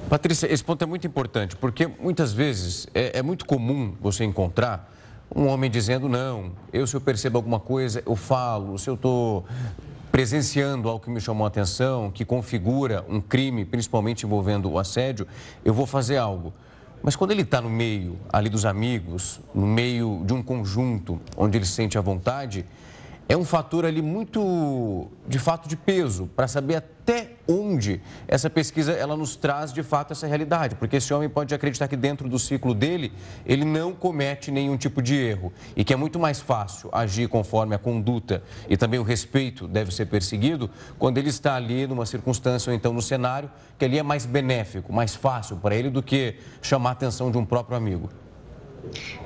[0.09, 4.97] Patrícia, esse ponto é muito importante, porque muitas vezes é, é muito comum você encontrar
[5.34, 9.44] um homem dizendo não, eu se eu percebo alguma coisa, eu falo, se eu estou
[10.10, 15.26] presenciando algo que me chamou a atenção, que configura um crime, principalmente envolvendo o assédio,
[15.64, 16.52] eu vou fazer algo.
[17.02, 21.56] Mas quando ele está no meio ali dos amigos, no meio de um conjunto onde
[21.56, 22.64] ele se sente à vontade,
[23.28, 28.92] é um fator ali muito, de fato, de peso, para saber até onde essa pesquisa
[28.92, 30.76] ela nos traz, de fato, essa realidade.
[30.76, 33.12] Porque esse homem pode acreditar que dentro do ciclo dele,
[33.44, 37.74] ele não comete nenhum tipo de erro e que é muito mais fácil agir conforme
[37.74, 42.70] a conduta e também o respeito deve ser perseguido quando ele está ali numa circunstância
[42.70, 46.36] ou então no cenário que ali é mais benéfico, mais fácil para ele do que
[46.62, 48.08] chamar a atenção de um próprio amigo.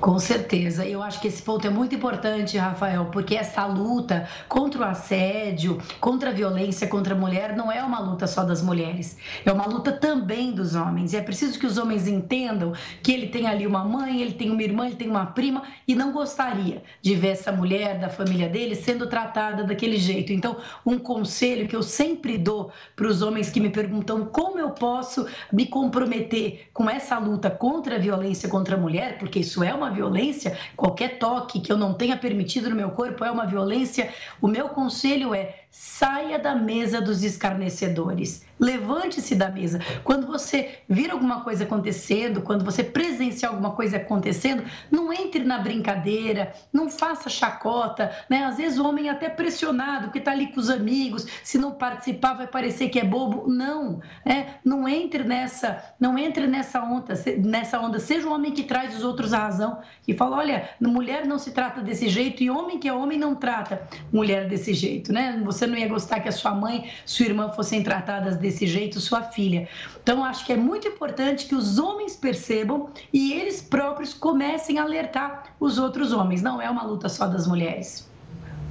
[0.00, 0.84] Com certeza.
[0.86, 5.78] Eu acho que esse ponto é muito importante, Rafael, porque essa luta contra o assédio,
[6.00, 9.16] contra a violência contra a mulher, não é uma luta só das mulheres.
[9.44, 11.12] É uma luta também dos homens.
[11.12, 12.72] E é preciso que os homens entendam
[13.02, 15.94] que ele tem ali uma mãe, ele tem uma irmã, ele tem uma prima e
[15.94, 20.32] não gostaria de ver essa mulher da família dele sendo tratada daquele jeito.
[20.32, 24.70] Então, um conselho que eu sempre dou para os homens que me perguntam como eu
[24.70, 29.74] posso me comprometer com essa luta contra a violência contra a mulher, porque isso é
[29.74, 34.12] uma violência, qualquer toque que eu não tenha permitido no meu corpo é uma violência,
[34.40, 38.44] o meu conselho é saia da mesa dos escarnecedores.
[38.60, 39.80] Levante-se da mesa.
[40.04, 45.58] Quando você vir alguma coisa acontecendo, quando você presenciar alguma coisa acontecendo, não entre na
[45.58, 48.44] brincadeira, não faça chacota, né?
[48.44, 51.72] Às vezes o homem é até pressionado, porque está ali com os amigos, se não
[51.72, 53.50] participar vai parecer que é bobo.
[53.50, 54.56] Não, né?
[54.64, 57.98] Não entre nessa, não entre nessa onda, nessa onda.
[57.98, 61.50] Seja o homem que traz os outros à razão e fala, olha, mulher não se
[61.50, 65.40] trata desse jeito e homem que é homem não trata mulher desse jeito, né?
[65.44, 69.00] Você não ia gostar que a sua mãe, sua irmã fossem tratadas desse desse jeito
[69.00, 69.68] sua filha.
[70.02, 74.82] Então, acho que é muito importante que os homens percebam e eles próprios comecem a
[74.82, 76.42] alertar os outros homens.
[76.42, 78.08] Não é uma luta só das mulheres.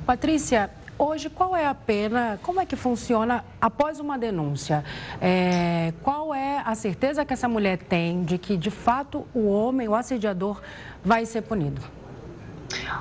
[0.05, 4.83] Patrícia, hoje qual é a pena, como é que funciona após uma denúncia?
[5.19, 9.87] É, qual é a certeza que essa mulher tem de que, de fato, o homem,
[9.87, 10.61] o assediador,
[11.03, 11.81] vai ser punido?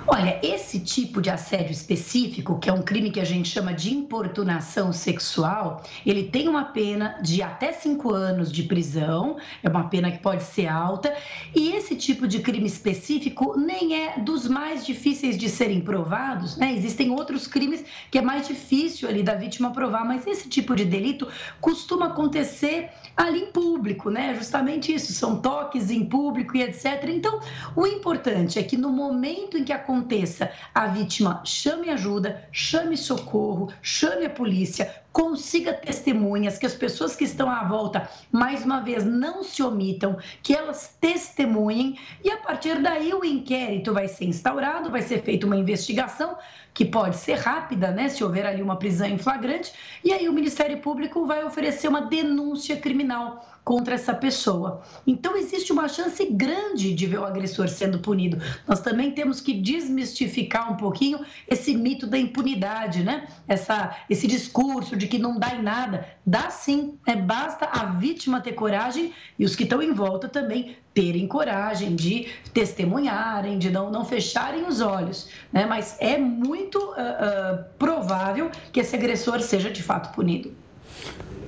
[0.06, 3.94] Olha, esse tipo de assédio específico, que é um crime que a gente chama de
[3.94, 10.10] importunação sexual, ele tem uma pena de até cinco anos de prisão, é uma pena
[10.10, 11.14] que pode ser alta,
[11.54, 16.72] e esse tipo de crime específico nem é dos mais difíceis de serem provados, né?
[16.74, 20.84] Existem outros crimes que é mais difícil ali da vítima provar, mas esse tipo de
[20.84, 21.28] delito
[21.60, 22.90] costuma acontecer
[23.20, 24.34] ali em público, né?
[24.34, 27.04] Justamente isso, são toques em público e etc.
[27.08, 27.40] Então,
[27.76, 33.68] o importante é que no momento em que aconteça, a vítima chame ajuda, chame socorro,
[33.82, 39.04] chame a polícia, consiga testemunhas, que as pessoas que estão à volta, mais uma vez,
[39.04, 44.90] não se omitam, que elas testemunhem e a partir daí o inquérito vai ser instaurado,
[44.90, 46.36] vai ser feita uma investigação
[46.72, 49.72] que pode ser rápida, né, se houver ali uma prisão em flagrante,
[50.04, 54.82] e aí o Ministério Público vai oferecer uma denúncia criminal contra essa pessoa.
[55.06, 58.40] Então, existe uma chance grande de ver o agressor sendo punido.
[58.66, 63.28] Nós também temos que desmistificar um pouquinho esse mito da impunidade, né?
[63.46, 66.06] Essa, esse discurso de que não dá em nada.
[66.24, 70.76] Dá sim, é basta a vítima ter coragem e os que estão em volta também
[70.92, 75.28] terem coragem de testemunharem, de não, não fecharem os olhos.
[75.52, 75.66] Né?
[75.66, 80.54] Mas é muito uh, uh, provável que esse agressor seja de fato punido.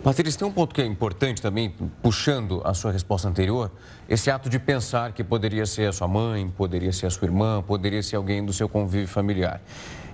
[0.03, 1.73] Patrícia, tem um ponto que é importante também,
[2.03, 3.71] puxando a sua resposta anterior,
[4.09, 7.63] esse ato de pensar que poderia ser a sua mãe, poderia ser a sua irmã,
[7.63, 9.61] poderia ser alguém do seu convívio familiar.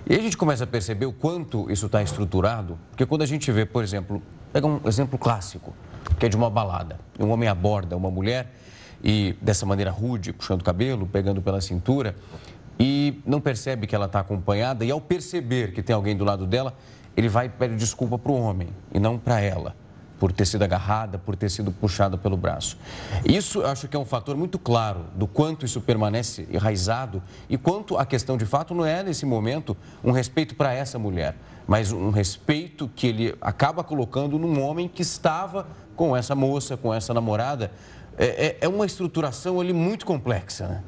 [0.07, 3.51] E a gente começa a perceber o quanto isso está estruturado, porque quando a gente
[3.51, 4.21] vê, por exemplo,
[4.53, 5.73] pega um exemplo clássico,
[6.19, 6.99] que é de uma balada.
[7.19, 8.53] Um homem aborda uma mulher
[9.03, 12.15] e dessa maneira rude, puxando o cabelo, pegando pela cintura,
[12.79, 16.45] e não percebe que ela está acompanhada, e ao perceber que tem alguém do lado
[16.45, 16.75] dela,
[17.19, 19.75] ele vai e pede desculpa para o homem e não para ela.
[20.19, 22.77] por ter sido agarrada, por ter sido puxada pelo braço.
[23.25, 27.57] Isso eu acho que é um fator muito claro do quanto isso permanece enraizado e
[27.57, 31.93] quanto a questão de fato não é, nesse momento, um respeito para essa mulher, mas
[31.93, 35.65] um respeito que ele acaba colocando num homem que estava
[35.95, 37.71] com essa moça, com essa namorada,
[38.19, 40.83] é, é, é uma estruturação ali muito complexa, né?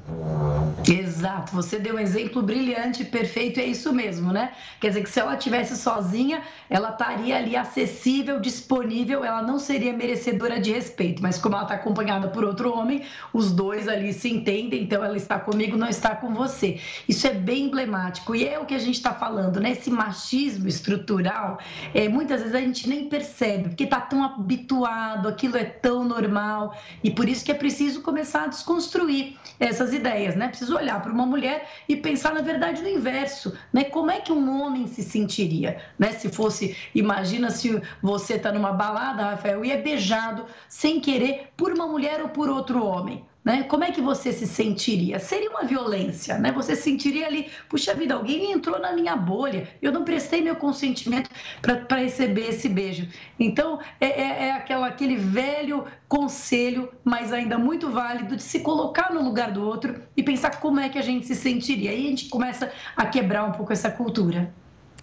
[0.85, 4.51] Exato, você deu um exemplo brilhante, perfeito, é isso mesmo, né?
[4.79, 9.93] Quer dizer que se ela tivesse sozinha, ela estaria ali acessível, disponível, ela não seria
[9.93, 14.29] merecedora de respeito, mas como ela está acompanhada por outro homem, os dois ali se
[14.29, 16.79] entendem, então ela está comigo, não está com você.
[17.07, 19.71] Isso é bem emblemático e é o que a gente está falando, né?
[19.71, 21.59] Esse machismo estrutural,
[21.93, 26.75] é, muitas vezes a gente nem percebe, porque está tão habituado, aquilo é tão normal
[27.03, 30.47] e por isso que é preciso começar a desconstruir essas ideias, né?
[30.47, 33.83] Preciso olhar para uma mulher e pensar na verdade no inverso, né?
[33.83, 36.11] Como é que um homem se sentiria, né?
[36.11, 41.71] Se fosse, imagina se você está numa balada, Rafael, e é beijado sem querer por
[41.71, 43.25] uma mulher ou por outro homem.
[43.43, 43.63] Né?
[43.63, 45.17] Como é que você se sentiria?
[45.17, 46.51] Seria uma violência, né?
[46.51, 51.27] Você sentiria ali, puxa vida, alguém entrou na minha bolha, eu não prestei meu consentimento
[51.59, 53.07] para receber esse beijo.
[53.39, 59.11] Então, é, é, é, aquela, aquele velho conselho, mas ainda muito válido, de se colocar
[59.11, 61.89] no lugar do outro e pensar como é que a gente se sentiria.
[61.89, 64.53] Aí a gente começa a quebrar um pouco essa cultura.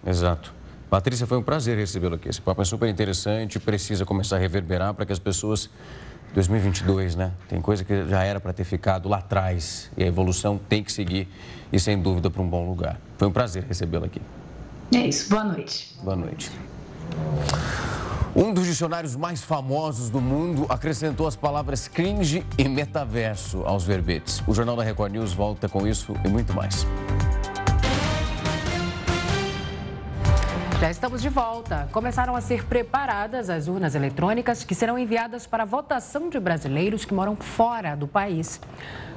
[0.05, 0.53] Exato.
[0.89, 2.29] Patrícia, foi um prazer recebê-lo aqui.
[2.29, 5.69] Esse papo é super interessante, precisa começar a reverberar para que as pessoas
[6.33, 7.31] 2022, né?
[7.47, 10.91] Tem coisa que já era para ter ficado lá atrás e a evolução tem que
[10.91, 11.27] seguir
[11.71, 12.99] e sem dúvida para um bom lugar.
[13.17, 14.21] Foi um prazer recebê-la aqui.
[14.93, 15.29] É isso.
[15.29, 15.95] Boa noite.
[16.03, 16.51] Boa noite.
[18.35, 24.41] Um dos dicionários mais famosos do mundo acrescentou as palavras cringe e metaverso aos verbetes.
[24.47, 26.85] O Jornal da Record News volta com isso e muito mais.
[30.79, 31.89] Já estamos de volta.
[31.91, 37.03] Começaram a ser preparadas as urnas eletrônicas que serão enviadas para a votação de brasileiros
[37.03, 38.61] que moram fora do país.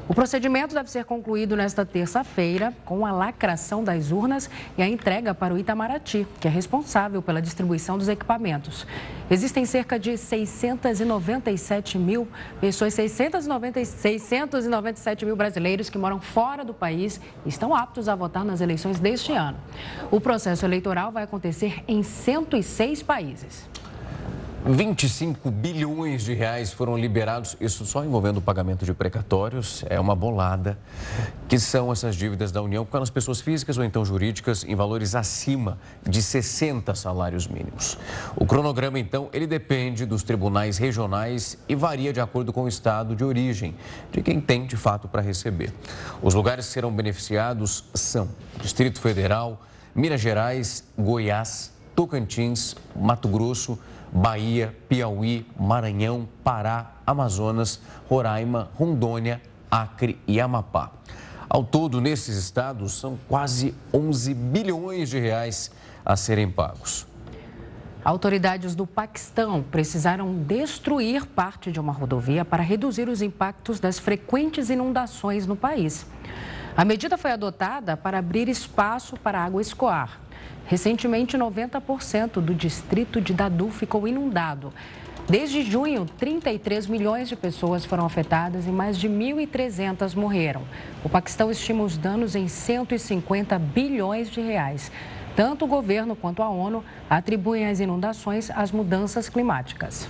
[0.09, 5.33] O procedimento deve ser concluído nesta terça-feira com a lacração das urnas e a entrega
[5.33, 8.85] para o Itamaraty, que é responsável pela distribuição dos equipamentos.
[9.31, 12.27] Existem cerca de 697 mil
[12.61, 18.45] pessoas, 690, 697 mil brasileiros que moram fora do país e estão aptos a votar
[18.45, 19.57] nas eleições deste ano.
[20.11, 23.72] O processo eleitoral vai acontecer em 106 países.
[24.65, 30.15] 25 bilhões de reais foram liberados, isso só envolvendo o pagamento de precatórios, é uma
[30.15, 30.79] bolada,
[31.49, 35.17] que são essas dívidas da União com as pessoas físicas ou então jurídicas em valores
[35.17, 37.99] acima de 60 salários mínimos.
[38.37, 43.17] O cronograma, então, ele depende dos tribunais regionais e varia de acordo com o estado
[43.17, 43.75] de origem
[44.13, 45.75] de quem tem de fato para receber.
[46.23, 48.29] Os lugares que serão beneficiados são
[48.61, 49.61] Distrito Federal,
[49.93, 53.77] Minas Gerais, Goiás, Tocantins, Mato Grosso,
[54.13, 59.41] Bahia, Piauí, Maranhão, Pará, Amazonas, Roraima, Rondônia,
[59.71, 60.91] Acre e Amapá.
[61.49, 65.71] Ao todo, nesses estados, são quase 11 bilhões de reais
[66.05, 67.07] a serem pagos.
[68.05, 74.71] Autoridades do Paquistão precisaram destruir parte de uma rodovia para reduzir os impactos das frequentes
[74.71, 76.05] inundações no país.
[76.77, 80.22] A medida foi adotada para abrir espaço para a água escoar.
[80.67, 84.73] Recentemente, 90% do distrito de Dadu ficou inundado.
[85.29, 90.63] Desde junho, 33 milhões de pessoas foram afetadas e mais de 1.300 morreram.
[91.05, 94.91] O Paquistão estima os danos em 150 bilhões de reais.
[95.37, 100.09] Tanto o governo quanto a ONU atribuem as inundações às mudanças climáticas.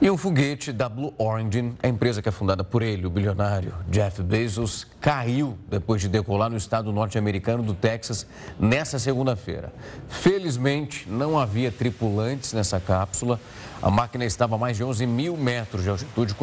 [0.00, 3.74] E um foguete da Blue Origin, a empresa que é fundada por ele, o bilionário
[3.90, 8.24] Jeff Bezos, caiu depois de decolar no estado norte-americano do Texas
[8.60, 9.72] nessa segunda-feira.
[10.08, 13.40] Felizmente, não havia tripulantes nessa cápsula.
[13.80, 16.34] A máquina estava a mais de 11 mil metros de altitude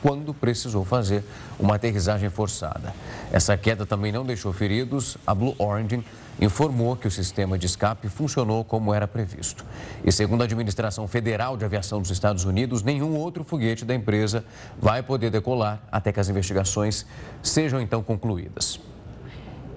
[0.00, 1.24] quando precisou fazer
[1.58, 2.94] uma aterrissagem forçada.
[3.32, 5.16] Essa queda também não deixou feridos.
[5.26, 6.04] A Blue Origin
[6.40, 9.64] informou que o sistema de escape funcionou como era previsto.
[10.04, 14.44] E segundo a Administração Federal de Aviação dos Estados Unidos, nenhum outro foguete da empresa
[14.78, 17.04] vai poder decolar até que as investigações
[17.42, 18.78] sejam então concluídas.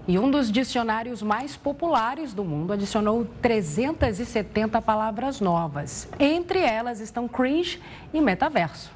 [0.10, 6.10] E um dos dicionários mais populares do mundo adicionou 370 palavras novas.
[6.20, 7.80] Entre elas estão cringe
[8.12, 8.90] e metaverso.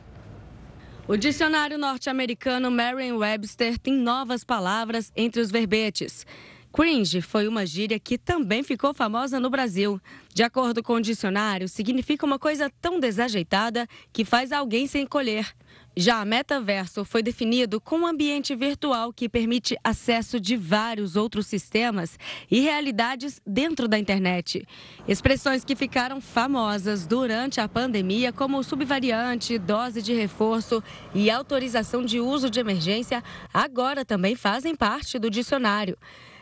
[1.07, 6.25] O dicionário norte-americano Merriam-Webster tem novas palavras entre os verbetes.
[6.73, 10.01] Cringe foi uma gíria que também ficou famosa no Brasil.
[10.33, 15.53] De acordo com o dicionário, significa uma coisa tão desajeitada que faz alguém se encolher.
[15.95, 22.17] Já metaverso foi definido como um ambiente virtual que permite acesso de vários outros sistemas
[22.49, 24.67] e realidades dentro da internet.
[25.07, 30.83] Expressões que ficaram famosas durante a pandemia, como subvariante, dose de reforço
[31.13, 33.23] e autorização de uso de emergência,
[33.53, 35.95] agora também fazem parte do dicionário.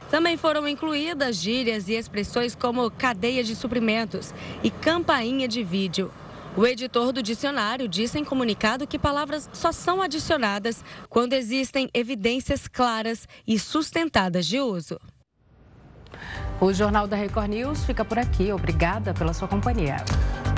[0.09, 4.33] Também foram incluídas gírias e expressões como cadeia de suprimentos
[4.63, 6.09] e campainha de vídeo.
[6.55, 12.67] O editor do dicionário disse em comunicado que palavras só são adicionadas quando existem evidências
[12.67, 14.99] claras e sustentadas de uso.
[16.59, 18.51] O Jornal da Record News fica por aqui.
[18.51, 19.95] Obrigada pela sua companhia.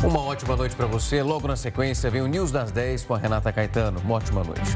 [0.04, 1.22] Uma ótima noite para você.
[1.22, 4.00] Logo na sequência vem o News das 10 com a Renata Caetano.
[4.00, 4.72] Uma ótima noite.